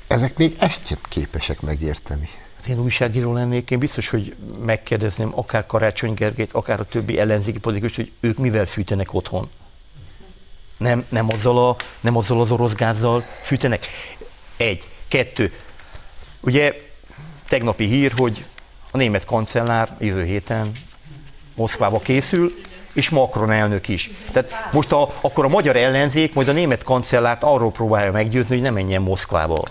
Ezek 0.07 0.38
még 0.38 0.55
ezt 0.59 0.86
sem 0.86 0.99
képesek 1.09 1.61
megérteni. 1.61 2.29
Hát 2.55 2.67
én 2.67 2.79
újságíró 2.79 3.34
lennék, 3.34 3.71
én 3.71 3.79
biztos, 3.79 4.09
hogy 4.09 4.36
megkérdezném 4.59 5.32
akár 5.36 5.65
Karácsony 5.65 6.13
Gergelyt, 6.13 6.53
akár 6.53 6.79
a 6.79 6.86
többi 6.86 7.19
ellenzéki 7.19 7.59
politikust, 7.59 7.95
hogy 7.95 8.11
ők 8.19 8.38
mivel 8.38 8.65
fűtenek 8.65 9.13
otthon. 9.13 9.49
Nem, 10.82 11.05
nem, 11.09 11.27
azzal, 11.34 11.67
a, 11.69 11.75
nem 11.99 12.17
azzal 12.17 12.41
az 12.41 12.51
orosz 12.51 12.73
gázzal 12.73 13.23
fűtenek. 13.41 13.88
Egy. 14.57 14.88
Kettő. 15.07 15.53
Ugye 16.41 16.73
tegnapi 17.47 17.86
hír, 17.86 18.13
hogy 18.17 18.45
a 18.91 18.97
német 18.97 19.25
kancellár 19.25 19.95
jövő 19.99 20.23
héten 20.23 20.71
Moszkvába 21.55 21.99
készül, 21.99 22.53
és 22.93 23.09
Macron 23.09 23.51
elnök 23.51 23.88
is. 23.88 24.09
Tehát 24.32 24.69
most 24.71 24.91
a, 24.91 25.13
akkor 25.21 25.45
a 25.45 25.47
magyar 25.47 25.75
ellenzék 25.75 26.34
majd 26.34 26.47
a 26.47 26.51
német 26.51 26.84
kancellárt 26.84 27.43
arról 27.43 27.71
próbálja 27.71 28.11
meggyőzni, 28.11 28.55
hogy 28.55 28.63
ne 28.63 28.69
menjen 28.69 29.01
Moszkvába. 29.01 29.63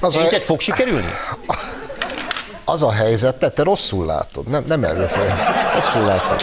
Az 0.00 0.08
a, 0.08 0.10
Szerinted 0.10 0.42
fog 0.42 0.60
sikerülni? 0.60 1.10
az 2.64 2.82
a 2.82 2.92
helyzet, 2.92 3.38
te, 3.38 3.50
te 3.50 3.62
rosszul 3.62 4.06
látod, 4.06 4.48
nem, 4.48 4.64
nem 4.66 4.84
erről 4.84 5.08
fel. 5.08 5.36
Rosszul 5.74 6.04
látod. 6.04 6.42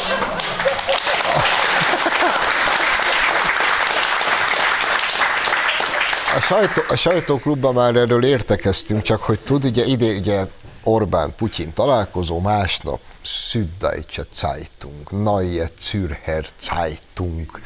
A, 6.38 6.40
sajtó, 6.40 6.82
a 6.90 6.96
sajtóklubban 6.96 7.74
már 7.74 7.96
erről 7.96 8.24
értekeztünk, 8.24 9.02
csak 9.02 9.22
hogy 9.22 9.40
tud, 9.40 9.66
ugye 9.66 9.86
ide 9.86 10.06
ugye 10.06 10.46
Orbán, 10.84 11.36
Putyin 11.36 11.74
találkozó, 11.74 12.40
másnap 12.40 13.00
Süddeutsche 13.22 14.26
Zeitung, 14.34 15.12
Neue 15.12 15.70
Zürcher 15.80 16.46
Zeitung, 16.60 17.60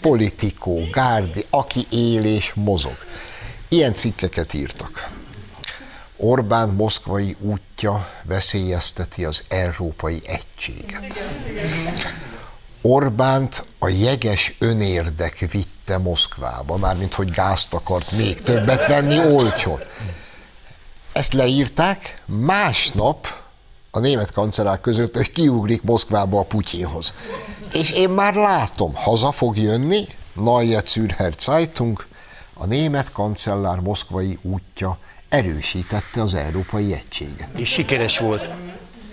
Politico, 0.00 0.72
Gárdi, 0.92 1.44
aki 1.50 1.86
él 1.90 2.24
és 2.24 2.52
mozog. 2.54 2.96
Ilyen 3.68 3.94
cikkeket 3.94 4.54
írtak. 4.54 5.10
Orbán 6.16 6.68
moszkvai 6.68 7.36
útja 7.40 8.08
veszélyezteti 8.22 9.24
az 9.24 9.42
európai 9.48 10.22
egységet. 10.26 11.24
Orbánt 12.82 13.64
a 13.86 13.88
jeges 13.88 14.54
önérdek 14.58 15.38
vitte 15.50 15.98
Moszkvába, 15.98 16.76
mármint 16.76 17.14
hogy 17.14 17.30
gázt 17.30 17.74
akart 17.74 18.12
még 18.12 18.40
többet 18.40 18.86
venni 18.86 19.18
olcsón. 19.18 19.80
Ezt 21.12 21.32
leírták, 21.32 22.22
másnap 22.24 23.28
a 23.90 23.98
német 23.98 24.32
kancellár 24.32 24.80
között, 24.80 25.16
hogy 25.16 25.30
kiugrik 25.30 25.82
Moszkvába 25.82 26.38
a 26.38 26.42
Putyinhoz. 26.42 27.14
És 27.72 27.90
én 27.90 28.08
már 28.08 28.34
látom, 28.34 28.94
haza 28.94 29.32
fog 29.32 29.56
jönni, 29.56 30.06
Neue 30.32 30.82
Zürcher 30.86 31.32
Zeitung, 31.38 32.06
a 32.54 32.66
német 32.66 33.12
kancellár 33.12 33.78
moszkvai 33.78 34.38
útja 34.42 34.98
erősítette 35.28 36.22
az 36.22 36.34
európai 36.34 36.92
egységet. 36.92 37.58
És 37.58 37.68
sikeres 37.72 38.18
volt. 38.18 38.48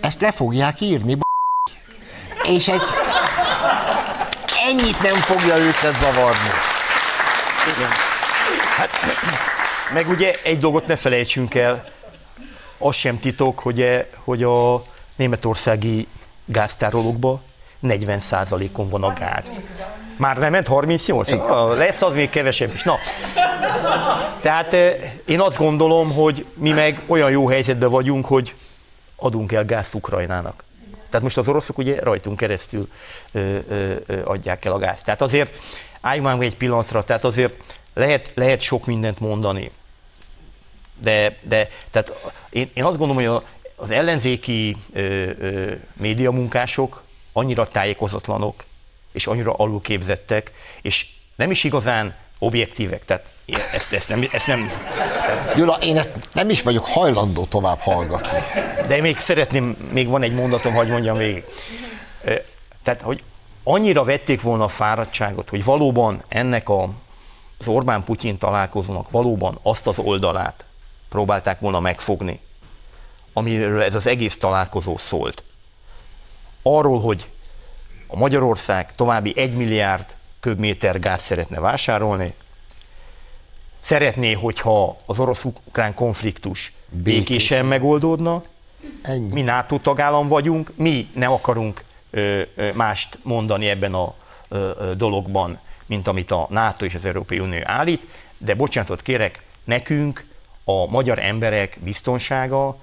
Ezt 0.01 0.21
le 0.21 0.31
fogják 0.31 0.81
írni, 0.81 1.15
b***. 1.15 1.21
és 2.47 2.67
egy 2.67 2.81
ennyit 4.69 5.01
nem 5.01 5.15
fogja 5.15 5.57
őket 5.57 5.97
zavarni. 5.97 6.49
Meg 9.93 10.09
ugye 10.09 10.33
egy 10.43 10.59
dolgot 10.59 10.87
ne 10.87 10.95
felejtsünk 10.95 11.55
el, 11.55 11.91
az 12.77 12.95
sem 12.95 13.19
titok, 13.19 13.59
hogy, 13.59 13.81
e, 13.81 14.07
hogy 14.23 14.43
a 14.43 14.83
németországi 15.15 16.07
gáztárolókban 16.45 17.41
40%-on 17.83 18.89
van 18.89 19.03
a 19.03 19.13
gáz. 19.13 19.53
Már 20.17 20.37
nem 20.37 20.51
ment 20.51 20.67
38? 20.67 21.29
Na, 21.29 21.73
lesz 21.73 22.01
az 22.01 22.13
még 22.13 22.29
kevesebb 22.29 22.73
is. 22.73 22.83
Na. 22.83 22.97
Tehát 24.41 24.73
eh, 24.73 24.95
én 25.25 25.39
azt 25.39 25.57
gondolom, 25.57 26.13
hogy 26.13 26.45
mi 26.55 26.71
meg 26.71 27.01
olyan 27.07 27.31
jó 27.31 27.47
helyzetben 27.47 27.89
vagyunk, 27.89 28.25
hogy 28.25 28.55
adunk 29.15 29.51
el 29.51 29.65
gázt 29.65 29.93
Ukrajnának. 29.93 30.63
Tehát 31.13 31.27
most 31.27 31.37
az 31.37 31.47
oroszok 31.47 31.77
ugye 31.77 31.99
rajtunk 31.99 32.37
keresztül 32.37 32.87
ö, 33.31 33.57
ö, 33.67 33.95
ö, 34.05 34.25
adják 34.25 34.65
el 34.65 34.71
a 34.71 34.77
gázt. 34.77 35.03
Tehát 35.03 35.21
azért 35.21 35.63
álljunk 36.01 36.27
már 36.27 36.41
egy 36.41 36.57
pillanatra, 36.57 37.03
tehát 37.03 37.23
azért 37.23 37.75
lehet, 37.93 38.31
lehet 38.35 38.61
sok 38.61 38.85
mindent 38.85 39.19
mondani. 39.19 39.71
De, 40.99 41.35
de 41.41 41.67
tehát 41.91 42.33
én, 42.49 42.71
én 42.73 42.83
azt 42.83 42.97
gondolom, 42.97 43.23
hogy 43.23 43.31
a, 43.31 43.43
az 43.75 43.91
ellenzéki 43.91 44.75
ö, 44.93 45.29
ö, 45.39 45.73
médiamunkások 45.93 47.03
annyira 47.33 47.67
tájékozatlanok, 47.67 48.63
és 49.11 49.27
annyira 49.27 49.53
alulképzettek, 49.53 50.51
és 50.81 51.07
nem 51.35 51.51
is 51.51 51.63
igazán 51.63 52.15
objektívek. 52.45 53.05
Tehát 53.05 53.25
ezt, 53.73 53.93
ezt, 53.93 54.09
nem, 54.09 54.27
ezt 54.31 54.47
nem, 54.47 54.69
Gyula, 55.55 55.77
én 55.81 55.97
ezt 55.97 56.09
nem 56.33 56.49
is 56.49 56.61
vagyok 56.61 56.87
hajlandó 56.87 57.45
tovább 57.45 57.79
hallgatni. 57.79 58.37
de 58.87 59.01
még 59.01 59.17
szeretném, 59.17 59.77
még 59.91 60.07
van 60.07 60.21
egy 60.21 60.33
mondatom, 60.33 60.73
hogy 60.73 60.87
mondjam 60.87 61.17
végig. 61.17 61.43
Tehát, 62.83 63.01
hogy 63.01 63.23
annyira 63.63 64.03
vették 64.03 64.41
volna 64.41 64.63
a 64.63 64.67
fáradtságot, 64.67 65.49
hogy 65.49 65.63
valóban 65.63 66.23
ennek 66.27 66.69
a, 66.69 66.89
az 67.59 67.67
Orbán-Putyin 67.67 68.37
találkozónak 68.37 69.11
valóban 69.11 69.59
azt 69.61 69.87
az 69.87 69.99
oldalát 69.99 70.65
próbálták 71.09 71.59
volna 71.59 71.79
megfogni, 71.79 72.39
amiről 73.33 73.81
ez 73.81 73.95
az 73.95 74.07
egész 74.07 74.37
találkozó 74.37 74.97
szólt. 74.97 75.43
Arról, 76.61 76.99
hogy 76.99 77.29
a 78.07 78.17
Magyarország 78.17 78.95
további 78.95 79.33
1 79.35 79.53
milliárd 79.53 80.15
köbméter 80.43 80.99
gáz 80.99 81.21
szeretne 81.21 81.59
vásárolni, 81.59 82.33
szeretné, 83.79 84.33
hogyha 84.33 84.97
az 85.05 85.19
orosz-ukrán 85.19 85.93
konfliktus 85.93 86.73
békésen 86.89 87.65
megoldódna, 87.65 88.43
Ennyi. 89.01 89.33
mi 89.33 89.41
NATO 89.41 89.79
tagállam 89.79 90.27
vagyunk, 90.27 90.71
mi 90.75 91.09
nem 91.15 91.31
akarunk 91.31 91.83
ö, 92.09 92.41
ö, 92.55 92.71
mást 92.73 93.19
mondani 93.21 93.69
ebben 93.69 93.93
a 93.93 94.13
ö, 94.47 94.71
ö, 94.77 94.93
dologban, 94.95 95.59
mint 95.85 96.07
amit 96.07 96.31
a 96.31 96.47
NATO 96.49 96.85
és 96.85 96.95
az 96.95 97.05
Európai 97.05 97.39
Unió 97.39 97.61
állít, 97.63 98.07
de 98.37 98.53
bocsánatot 98.53 99.01
kérek, 99.01 99.43
nekünk 99.63 100.25
a 100.63 100.85
magyar 100.85 101.19
emberek 101.19 101.77
biztonsága 101.83 102.77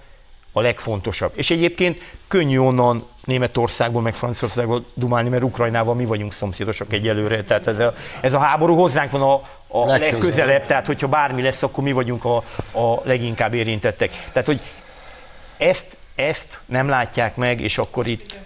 a 0.61 0.63
legfontosabb. 0.63 1.33
És 1.35 1.51
egyébként 1.51 2.01
könnyű 2.29 2.59
onnan 2.59 3.07
Németországból, 3.25 4.03
meg 4.03 4.15
Franciaországból 4.15 4.85
dumálni, 4.95 5.29
mert 5.29 5.43
Ukrajnával 5.43 5.95
mi 5.95 6.05
vagyunk 6.05 6.33
szomszédosak 6.33 6.93
egyelőre, 6.93 7.43
tehát 7.43 7.67
ez 7.67 7.79
a, 7.79 7.95
ez 8.21 8.33
a 8.33 8.39
háború 8.39 8.77
hozzánk 8.77 9.11
van 9.11 9.23
a, 9.23 9.33
a 9.33 9.87
Legközelebb. 9.87 10.13
legközelebb, 10.13 10.67
tehát 10.67 10.87
hogyha 10.87 11.09
bármi 11.09 11.43
lesz, 11.43 11.63
akkor 11.63 11.85
mi 11.85 11.93
vagyunk 11.93 12.25
a, 12.25 12.37
a 12.73 13.01
leginkább 13.03 13.55
érintettek. 13.55 14.11
Tehát, 14.33 14.47
hogy 14.47 14.61
ezt, 15.57 15.97
ezt 16.15 16.59
nem 16.67 16.89
látják 16.89 17.37
meg, 17.37 17.61
és 17.61 17.79
akkor 17.79 18.07
itt 18.07 18.39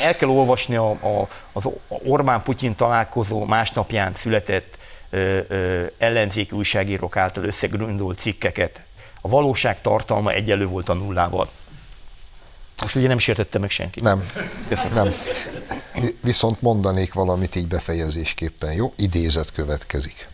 el 0.00 0.16
kell 0.16 0.28
olvasni 0.28 0.76
a, 0.76 0.90
a, 0.90 1.28
az 1.52 1.68
Orbán-Putyin 1.88 2.74
találkozó 2.74 3.44
másnapján 3.44 4.14
született 4.14 4.76
ö, 5.10 5.40
ö, 5.48 5.84
ellenzéki 5.98 6.54
újságírók 6.56 7.16
által 7.16 7.44
összegründolt 7.44 8.18
cikkeket. 8.18 8.80
A 9.28 9.30
valóság 9.30 9.80
tartalma 9.80 10.30
egyelő 10.32 10.66
volt 10.66 10.88
a 10.88 10.94
nullával. 10.94 11.48
Most 12.80 12.94
ugye 12.94 13.08
nem 13.08 13.18
sértette 13.18 13.58
meg 13.58 13.70
senki. 13.70 14.00
Nem, 14.00 14.26
Köszönöm. 14.68 14.94
nem. 15.04 15.12
Vi- 15.94 16.16
Viszont 16.22 16.60
mondanék 16.62 17.12
valamit 17.14 17.54
így 17.54 17.68
befejezésképpen, 17.68 18.72
jó? 18.72 18.92
Idézet 18.96 19.52
következik. 19.52 20.28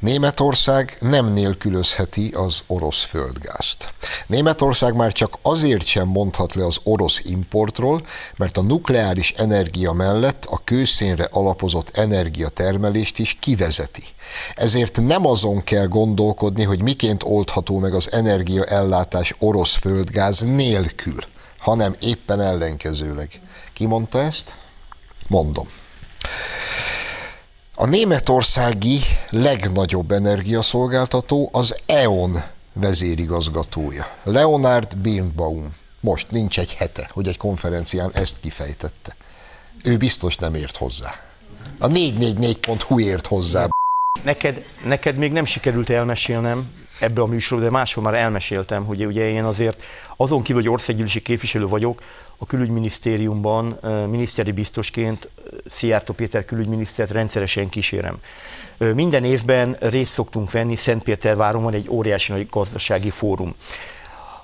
Németország 0.00 0.96
nem 1.00 1.32
nélkülözheti 1.32 2.28
az 2.28 2.62
orosz 2.66 3.02
földgázt. 3.02 3.94
Németország 4.26 4.94
már 4.94 5.12
csak 5.12 5.38
azért 5.42 5.84
sem 5.84 6.08
mondhat 6.08 6.54
le 6.54 6.64
az 6.64 6.78
orosz 6.82 7.20
importról, 7.24 8.06
mert 8.36 8.56
a 8.56 8.62
nukleáris 8.62 9.30
energia 9.30 9.92
mellett 9.92 10.44
a 10.44 10.60
kőszénre 10.64 11.28
alapozott 11.30 11.96
energiatermelést 11.96 13.18
is 13.18 13.36
kivezeti. 13.40 14.02
Ezért 14.54 15.00
nem 15.00 15.26
azon 15.26 15.64
kell 15.64 15.86
gondolkodni, 15.86 16.64
hogy 16.64 16.82
miként 16.82 17.22
oldható 17.22 17.78
meg 17.78 17.94
az 17.94 18.12
energiaellátás 18.12 19.34
orosz 19.38 19.74
földgáz 19.74 20.40
nélkül, 20.40 21.18
hanem 21.58 21.96
éppen 22.00 22.40
ellenkezőleg. 22.40 23.40
Ki 23.72 23.86
mondta 23.86 24.20
ezt? 24.20 24.54
Mondom. 25.28 25.68
A 27.80 27.86
németországi 27.86 28.98
legnagyobb 29.30 30.10
energiaszolgáltató 30.10 31.48
az 31.52 31.76
E.ON 31.86 32.42
vezérigazgatója, 32.72 34.06
Leonard 34.22 34.96
Birnbaum. 34.96 35.74
Most 36.00 36.30
nincs 36.30 36.58
egy 36.58 36.74
hete, 36.74 37.10
hogy 37.12 37.28
egy 37.28 37.36
konferencián 37.36 38.10
ezt 38.12 38.40
kifejtette. 38.40 39.16
Ő 39.84 39.96
biztos 39.96 40.36
nem 40.36 40.54
ért 40.54 40.76
hozzá. 40.76 41.14
A 41.78 41.86
444.hu 41.86 43.00
ért 43.00 43.26
hozzá. 43.26 43.68
Neked, 44.24 44.64
neked 44.84 45.16
még 45.16 45.32
nem 45.32 45.44
sikerült 45.44 45.90
elmesélnem 45.90 46.72
ebbe 46.98 47.20
a 47.20 47.26
műsorba, 47.26 47.64
de 47.64 47.70
máshol 47.70 48.04
már 48.04 48.14
elmeséltem, 48.14 48.84
hogy 48.84 49.06
ugye 49.06 49.30
én 49.30 49.44
azért 49.44 49.82
azon 50.16 50.42
kívül, 50.42 50.62
hogy 50.62 50.70
országgyűlési 50.70 51.22
képviselő 51.22 51.66
vagyok, 51.66 52.02
a 52.42 52.46
külügyminisztériumban 52.46 53.78
miniszteri 54.08 54.52
biztosként 54.52 55.28
Szijjártó 55.66 56.12
Péter 56.12 56.44
külügyminisztert 56.44 57.10
rendszeresen 57.10 57.68
kísérem. 57.68 58.18
Minden 58.78 59.24
évben 59.24 59.76
részt 59.80 60.12
szoktunk 60.12 60.50
venni 60.50 60.76
Szentpéterváron 60.76 61.62
van 61.62 61.74
egy 61.74 61.86
óriási 61.88 62.32
nagy 62.32 62.46
gazdasági 62.50 63.10
fórum. 63.10 63.54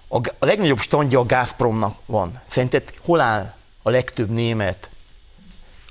A, 0.08 0.20
legnagyobb 0.38 0.78
standja 0.78 1.18
a 1.18 1.26
Gazpromnak 1.26 1.94
van. 2.06 2.40
Szerinted 2.46 2.94
hol 3.04 3.20
áll 3.20 3.54
a 3.82 3.90
legtöbb 3.90 4.30
német, 4.30 4.88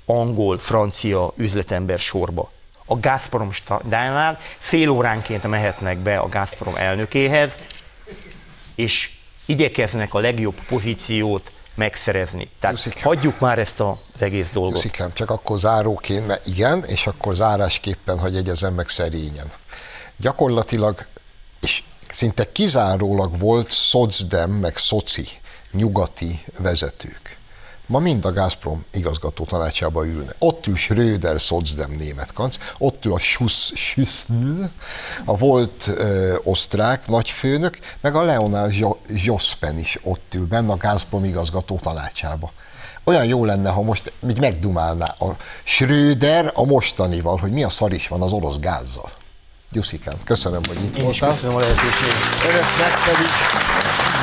angol, 0.04 0.58
francia 0.58 1.32
üzletember 1.36 1.98
sorba? 1.98 2.50
A 2.84 3.00
Gazprom 3.00 3.50
standjánál 3.52 4.38
fél 4.58 4.88
óránként 4.88 5.46
mehetnek 5.46 5.98
be 5.98 6.18
a 6.18 6.28
Gazprom 6.28 6.74
elnökéhez, 6.76 7.58
és 8.74 9.10
igyekeznek 9.46 10.14
a 10.14 10.18
legjobb 10.18 10.54
pozíciót 10.68 11.50
megszerezni. 11.76 12.50
Tehát 12.60 12.76
Juszikám. 12.76 13.02
hagyjuk 13.02 13.40
már 13.40 13.58
ezt 13.58 13.80
az 13.80 14.22
egész 14.22 14.50
dolgot. 14.50 14.74
Juszikám, 14.74 15.12
csak 15.12 15.30
akkor 15.30 15.58
záróként, 15.58 16.26
mert 16.26 16.46
igen, 16.46 16.84
és 16.84 17.06
akkor 17.06 17.34
zárásképpen, 17.34 18.18
hogy 18.18 18.36
egyezem 18.36 18.74
meg 18.74 18.88
szerényen. 18.88 19.50
Gyakorlatilag, 20.16 21.06
és 21.60 21.82
szinte 22.10 22.52
kizárólag 22.52 23.38
volt 23.38 23.70
szocdem, 23.70 24.50
meg 24.50 24.76
szoci, 24.76 25.28
nyugati 25.72 26.44
vezetők 26.58 27.35
ma 27.86 27.98
mind 27.98 28.24
a 28.24 28.32
Gazprom 28.32 28.84
igazgató 28.92 29.44
tanácsába 29.44 30.06
ülne. 30.06 30.32
Ott 30.38 30.66
ül 30.66 30.76
Schröder, 30.76 31.40
Szocdem 31.40 31.90
német 31.98 32.32
kanc, 32.32 32.56
ott 32.78 33.04
ül 33.04 33.12
a 33.12 33.18
Schuss, 33.18 33.72
Schüssel, 33.74 34.70
a 35.24 35.36
volt 35.36 35.86
ö, 35.86 36.34
osztrák 36.42 37.06
nagyfőnök, 37.06 37.78
meg 38.00 38.14
a 38.14 38.22
Leonard 38.22 38.74
Jospen 39.08 39.78
is 39.78 39.98
ott 40.02 40.34
ül 40.34 40.46
benne 40.46 40.72
a 40.72 40.76
Gazprom 40.76 41.24
igazgató 41.24 41.78
tanácsába. 41.82 42.52
Olyan 43.04 43.24
jó 43.24 43.44
lenne, 43.44 43.70
ha 43.70 43.82
most 43.82 44.12
így 44.28 44.40
megdumálná 44.40 45.14
a 45.18 45.36
Schröder 45.64 46.50
a 46.54 46.64
mostanival, 46.64 47.36
hogy 47.36 47.50
mi 47.50 47.62
a 47.62 47.68
szar 47.68 47.92
is 47.92 48.08
van 48.08 48.22
az 48.22 48.32
orosz 48.32 48.58
gázzal. 48.58 49.10
Jusszikám, 49.72 50.14
köszönöm, 50.24 50.60
hogy 50.68 50.84
itt 50.84 50.96
Én 50.96 51.04
voltál. 51.04 51.30
köszönöm 51.30 51.56
a 51.56 51.58
lehetőséget. 51.58 52.16
Önöknek 52.48 53.04
pedig 53.04 53.30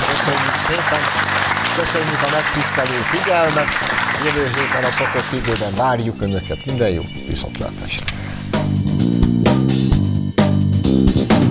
köszönjük 0.08 0.56
szépen. 0.68 1.43
Köszönjük 1.76 2.22
a 2.22 2.30
megtisztelő 2.32 2.98
figyelmet. 3.12 3.68
Jövő 4.24 4.44
héten 4.44 4.84
a 4.84 4.92
szokott 4.92 5.32
időben 5.32 5.76
várjuk 5.76 6.22
Önöket. 6.22 6.66
Minden 6.66 6.90
jó 6.90 7.02
viszontlátásra! 7.28 8.06
thank 10.84 11.32
you 11.32 11.43